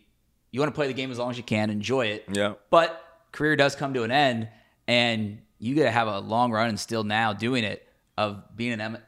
[0.51, 2.25] you want to play the game as long as you can, enjoy it.
[2.33, 2.55] Yeah.
[2.71, 3.01] But
[3.33, 4.49] career does come to an end,
[4.89, 8.73] and you got to have a long run and still now doing it of being
[8.73, 8.99] an M-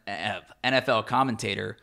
[0.62, 1.78] NFL commentator.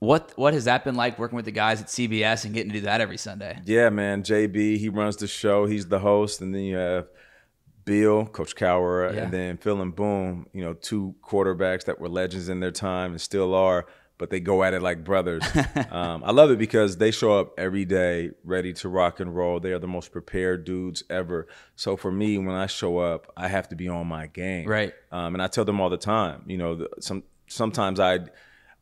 [0.00, 2.78] What what has that been like working with the guys at CBS and getting to
[2.78, 3.58] do that every Sunday?
[3.66, 4.22] Yeah, man.
[4.22, 5.66] JB, he runs the show.
[5.66, 7.06] He's the host, and then you have
[7.84, 9.24] Bill, Coach Cowher, Yeah.
[9.24, 10.46] and then Phil and Boom.
[10.54, 13.86] You know, two quarterbacks that were legends in their time and still are.
[14.16, 15.42] but they go at it like brothers.
[15.90, 19.60] um, I love it because they show up every day ready to rock and roll.
[19.60, 21.46] They are the most prepared dudes ever.
[21.74, 24.68] So for me, when I show up, I have to be on my game.
[24.68, 24.92] Right.
[25.10, 26.42] Um, and I tell them all the time.
[26.46, 28.18] You know, the, some sometimes I.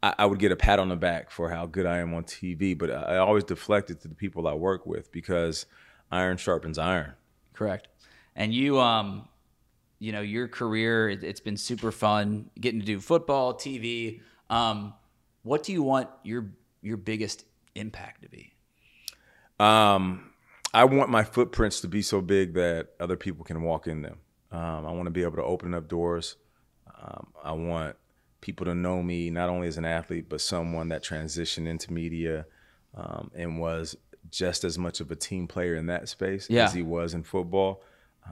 [0.03, 2.79] I would get a pat on the back for how good I am on TV,
[2.79, 5.67] but I always deflect it to the people I work with because
[6.13, 7.15] iron sharpens iron.
[7.53, 7.89] Correct.
[8.37, 9.29] And you, um,
[9.99, 14.21] you know, your career, it, has been super fun getting to do football, TV.
[14.49, 14.95] Um,
[15.43, 17.45] what do you want your your biggest
[17.75, 18.53] impact to be?
[19.59, 20.31] Um,
[20.73, 24.19] I want my footprints to be so big that other people can walk in them.
[24.53, 26.37] Um, I want to be able to open up doors.
[26.87, 27.97] Um, I want
[28.41, 32.47] people to know me not only as an athlete, but someone that transitioned into media
[32.95, 33.97] um, and was
[34.31, 36.65] just as much of a team player in that space yeah.
[36.65, 37.83] as he was in football.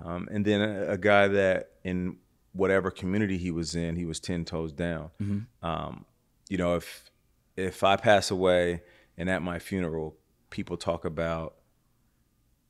[0.04, 2.18] Um, and then a, a, guy that in
[2.52, 5.10] whatever community he was in, he was 10 toes down.
[5.20, 5.66] Mm-hmm.
[5.66, 6.04] Um,
[6.48, 7.10] you know, if
[7.56, 8.82] if I pass away
[9.16, 10.16] and at my funeral,
[10.50, 11.56] people talk about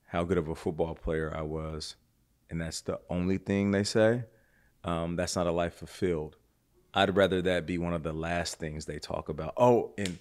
[0.07, 1.97] how good of a football player I was,
[2.49, 4.24] and that's the only thing they say,
[4.84, 6.37] um, that's not a life fulfilled.
[6.97, 9.53] I'd rather that be one of the last things they talk about.
[9.59, 10.19] Oh, and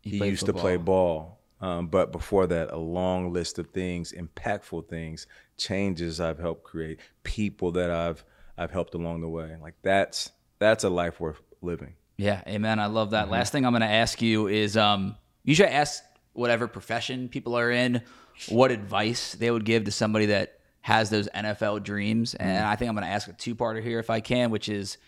[0.00, 0.54] he, he used football.
[0.56, 1.38] to play ball.
[1.60, 6.98] Um, but before that, a long list of things, impactful things, changes I've helped create,
[7.22, 8.24] people that I've
[8.56, 9.56] I've helped along the way.
[9.62, 11.94] Like that's that's a life worth living.
[12.16, 12.80] Yeah, amen.
[12.80, 13.24] I love that.
[13.24, 13.32] Mm-hmm.
[13.32, 16.02] Last thing I'm going to ask you is um, you should ask
[16.32, 18.02] whatever profession people are in
[18.48, 22.34] what advice they would give to somebody that has those NFL dreams.
[22.34, 22.68] And mm-hmm.
[22.68, 24.98] I think I'm going to ask a two parter here if I can, which is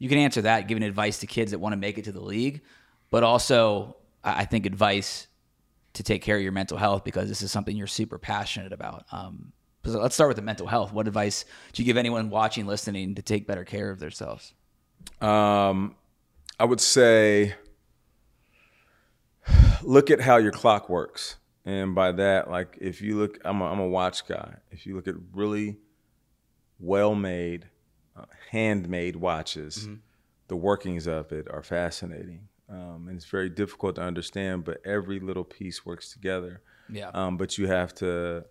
[0.00, 2.22] you can answer that giving advice to kids that want to make it to the
[2.22, 2.62] league,
[3.10, 5.28] but also I think advice
[5.92, 9.04] to take care of your mental health because this is something you're super passionate about.
[9.12, 9.52] Um,
[9.84, 10.92] so let's start with the mental health.
[10.92, 14.54] What advice do you give anyone watching, listening to take better care of themselves?
[15.20, 15.94] Um,
[16.58, 17.54] I would say
[19.82, 21.36] look at how your clock works.
[21.64, 24.56] And by that, like if you look, I'm a, I'm a watch guy.
[24.70, 25.76] If you look at really
[26.78, 27.66] well made,
[28.50, 29.94] handmade watches, mm-hmm.
[30.48, 32.48] the workings of it are fascinating.
[32.68, 36.62] Um, and it's very difficult to understand, but every little piece works together.
[36.88, 37.10] Yeah.
[37.14, 38.44] Um, but you have to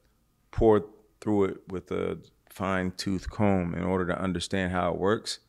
[0.52, 0.86] pour
[1.22, 2.18] through it with a
[2.50, 5.40] fine tooth comb in order to understand how it works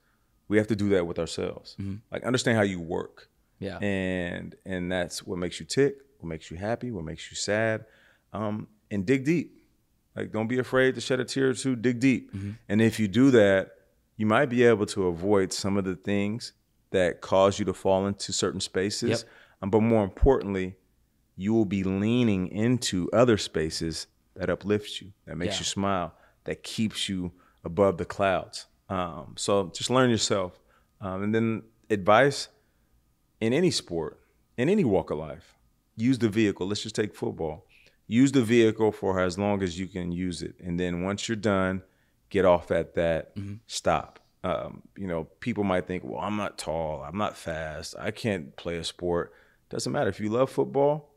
[0.50, 1.76] we have to do that with ourselves.
[1.80, 1.94] Mm-hmm.
[2.10, 3.28] Like understand how you work.
[3.60, 3.78] Yeah.
[3.78, 7.86] And and that's what makes you tick, what makes you happy, what makes you sad.
[8.32, 9.62] Um, and dig deep.
[10.16, 12.34] Like don't be afraid to shed a tear or two, dig deep.
[12.34, 12.50] Mm-hmm.
[12.68, 13.70] And if you do that,
[14.20, 16.52] you might be able to avoid some of the things
[16.90, 19.08] that cause you to fall into certain spaces.
[19.08, 19.30] Yep.
[19.62, 20.76] Um, but more importantly,
[21.36, 25.60] you will be leaning into other spaces that uplifts you, that makes yeah.
[25.60, 26.14] you smile,
[26.44, 27.32] that keeps you
[27.64, 28.66] above the clouds.
[28.90, 30.60] Um, so just learn yourself.
[31.00, 32.48] Um, and then advice
[33.40, 34.20] in any sport,
[34.58, 35.56] in any walk of life,
[35.96, 36.68] use the vehicle.
[36.68, 37.64] Let's just take football.
[38.06, 40.56] Use the vehicle for as long as you can use it.
[40.62, 41.80] And then once you're done,
[42.30, 43.54] get off at that, mm-hmm.
[43.66, 44.18] stop.
[44.42, 48.56] Um, you know, people might think, well, I'm not tall, I'm not fast, I can't
[48.56, 49.34] play a sport.
[49.68, 50.08] Doesn't matter.
[50.08, 51.10] If you love football,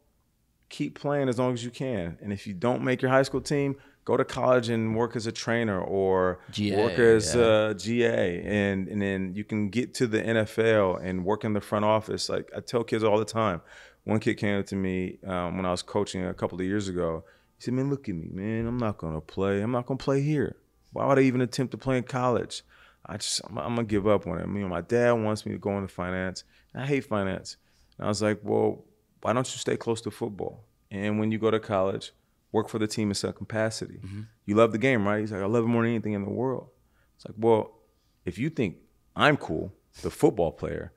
[0.69, 2.17] keep playing as long as you can.
[2.21, 5.27] And if you don't make your high school team, go to college and work as
[5.27, 7.69] a trainer or GA, work as yeah.
[7.69, 11.61] a GA and and then you can get to the NFL and work in the
[11.61, 12.29] front office.
[12.29, 13.61] Like I tell kids all the time.
[14.03, 16.89] One kid came up to me um, when I was coaching a couple of years
[16.89, 17.23] ago.
[17.57, 18.67] He said, "Man, look at me, man.
[18.67, 19.61] I'm not gonna play.
[19.61, 20.57] I'm not gonna play here.
[20.93, 22.63] Why would I even attempt to play in college?
[23.05, 24.43] I just I'm, I'm gonna give up on it.
[24.43, 26.43] I mean, my dad wants me to go into finance.
[26.73, 27.57] I hate finance.
[27.97, 28.85] And I was like, well,
[29.21, 30.65] why don't you stay close to football?
[30.89, 32.11] And when you go to college,
[32.51, 33.99] work for the team in some capacity.
[34.03, 34.21] Mm-hmm.
[34.45, 35.19] You love the game, right?
[35.19, 36.69] He's like, I love it more than anything in the world.
[37.15, 37.79] It's like, well,
[38.25, 38.77] if you think
[39.15, 40.93] I'm cool, the football player,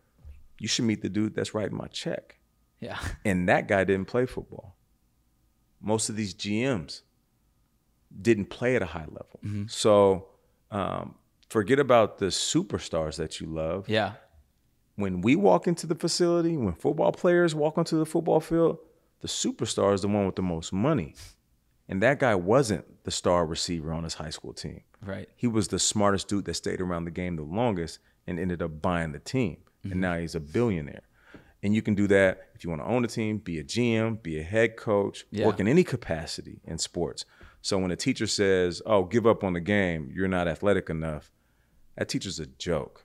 [0.59, 2.39] you should meet the dude that's writing my check.
[2.81, 2.99] Yeah.
[3.25, 4.77] And that guy didn't play football.
[5.81, 7.03] Most of these GMs
[8.21, 9.41] didn't play at a high level.
[9.45, 9.65] Mm-hmm.
[9.69, 10.29] So
[10.71, 11.15] um,
[11.49, 13.89] forget about the superstars that you love.
[13.89, 14.13] Yeah.
[14.97, 18.79] When we walk into the facility, when football players walk onto the football field,
[19.21, 21.15] the superstar is the one with the most money.
[21.89, 24.83] And that guy wasn't the star receiver on his high school team.
[25.05, 25.29] Right.
[25.37, 28.83] He was the smartest dude that stayed around the game the longest and ended up
[28.83, 29.59] buying the team.
[29.81, 29.93] Mm-hmm.
[29.93, 31.03] And now he's a billionaire.
[31.63, 34.23] And you can do that if you want to own a team, be a GM,
[34.23, 35.47] be a head coach, yeah.
[35.47, 37.25] work in any capacity in sports.
[37.67, 41.33] So when a teacher says, "Oh, give up on the game, you're not athletic enough,"
[41.97, 43.05] that teacher's a joke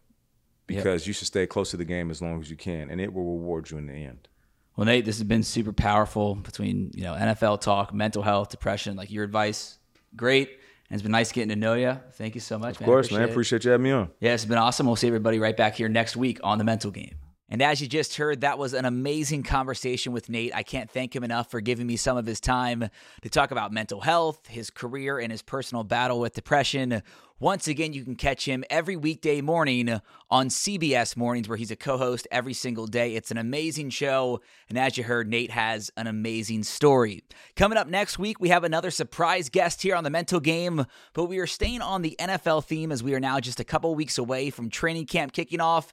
[0.67, 1.07] because yep.
[1.07, 3.23] you should stay close to the game as long as you can, and it will
[3.23, 4.27] reward you in the end.
[4.75, 8.95] Well, Nate, this has been super powerful between you know NFL talk, mental health, depression.
[8.95, 9.79] Like your advice,
[10.15, 11.97] great, and it's been nice getting to know you.
[12.13, 12.75] Thank you so much.
[12.75, 12.87] Of man.
[12.87, 13.29] course, appreciate man.
[13.29, 14.11] Appreciate you having me on.
[14.19, 14.85] Yeah, it's been awesome.
[14.85, 17.15] We'll see everybody right back here next week on the Mental Game.
[17.51, 20.55] And as you just heard, that was an amazing conversation with Nate.
[20.55, 22.89] I can't thank him enough for giving me some of his time
[23.23, 27.03] to talk about mental health, his career, and his personal battle with depression.
[27.41, 29.99] Once again, you can catch him every weekday morning
[30.29, 33.15] on CBS Mornings, where he's a co host every single day.
[33.15, 34.39] It's an amazing show.
[34.69, 37.21] And as you heard, Nate has an amazing story.
[37.57, 41.25] Coming up next week, we have another surprise guest here on the mental game, but
[41.25, 44.17] we are staying on the NFL theme as we are now just a couple weeks
[44.17, 45.91] away from training camp kicking off.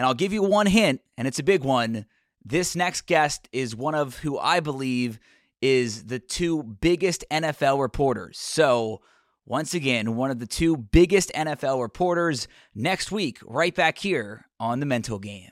[0.00, 2.06] And I'll give you one hint, and it's a big one.
[2.42, 5.20] This next guest is one of who I believe
[5.60, 8.38] is the two biggest NFL reporters.
[8.38, 9.02] So,
[9.44, 14.80] once again, one of the two biggest NFL reporters next week, right back here on
[14.80, 15.50] the mental game.